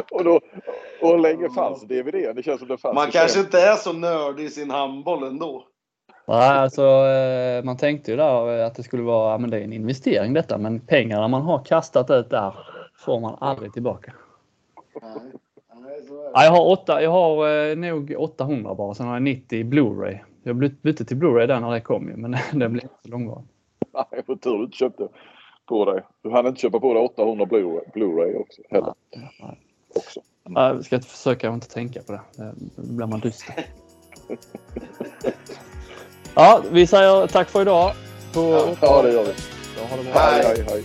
och, 0.10 0.24
då, 0.24 0.40
och 1.02 1.18
länge 1.18 1.50
fanns 1.50 1.82
DVD? 1.82 2.36
Det 2.36 2.42
känns 2.42 2.58
som 2.58 2.68
det 2.68 2.78
fanns 2.78 2.94
Man 2.94 3.10
kanske 3.10 3.40
inte 3.40 3.60
är 3.60 3.76
så 3.76 3.92
nördig 3.92 4.44
i 4.44 4.50
sin 4.50 4.70
handboll 4.70 5.22
ändå. 5.22 5.66
Nej, 6.26 6.48
alltså 6.48 6.82
eh, 6.82 7.64
man 7.64 7.76
tänkte 7.76 8.10
ju 8.10 8.16
där 8.16 8.62
att 8.62 8.74
det 8.74 8.82
skulle 8.82 9.02
vara, 9.02 9.38
men 9.38 9.50
det 9.50 9.58
är 9.58 9.64
en 9.64 9.72
investering 9.72 10.34
detta, 10.34 10.58
men 10.58 10.80
pengarna 10.80 11.28
man 11.28 11.42
har 11.42 11.64
kastat 11.64 12.10
ut 12.10 12.30
där 12.30 12.54
får 12.94 13.20
man 13.20 13.36
aldrig 13.40 13.72
tillbaka. 13.72 14.12
Nej. 15.02 15.12
Nej, 16.34 16.44
jag 16.44 16.50
har, 16.50 16.70
åtta, 16.70 17.02
jag 17.02 17.10
har 17.10 17.48
eh, 17.70 17.76
nog 17.76 18.14
800 18.18 18.74
bara, 18.74 18.94
sen 18.94 19.06
har 19.06 19.14
jag 19.14 19.22
90 19.22 19.64
Blu-ray. 19.64 20.18
Jag 20.42 20.56
bytte 20.56 21.04
till 21.04 21.16
Blu-ray 21.16 21.46
där 21.46 21.60
när 21.60 21.70
det 21.70 21.80
kom 21.80 22.08
ju, 22.08 22.16
men 22.16 22.30
det 22.52 22.68
blev 22.68 22.84
inte 22.84 23.02
så 23.02 23.08
långvarigt. 23.08 23.48
Nej, 23.92 24.22
för 24.26 24.36
tur 24.36 24.58
du 24.58 24.64
inte 24.64 24.76
köpte 24.76 25.08
på 25.66 25.84
dig. 25.84 26.02
Du 26.22 26.30
hann 26.30 26.46
inte 26.46 26.60
köpa 26.60 26.80
på 26.80 26.94
dig 26.94 27.02
800 27.02 27.44
Blu-ray 27.94 28.40
också 28.40 28.62
heller. 28.70 28.94
Nej, 29.40 29.58
Också. 29.94 30.20
Jag 30.54 30.84
ska 30.84 31.00
försöka 31.00 31.48
inte 31.48 31.68
tänka 31.68 32.02
på 32.02 32.12
det. 32.12 32.20
Då 32.76 32.82
blir 32.82 33.06
man 33.06 33.20
dyster. 33.20 33.66
ja, 36.34 36.62
vi 36.70 36.86
säger 36.86 37.26
tack 37.26 37.48
för 37.48 37.62
idag. 37.62 37.92
På... 38.32 38.76
Ja, 38.80 39.02
det 39.02 39.12
gör 39.12 39.24
vi. 39.24 39.32
Hej, 40.12 40.44
hej, 40.44 40.64
hej. 40.68 40.84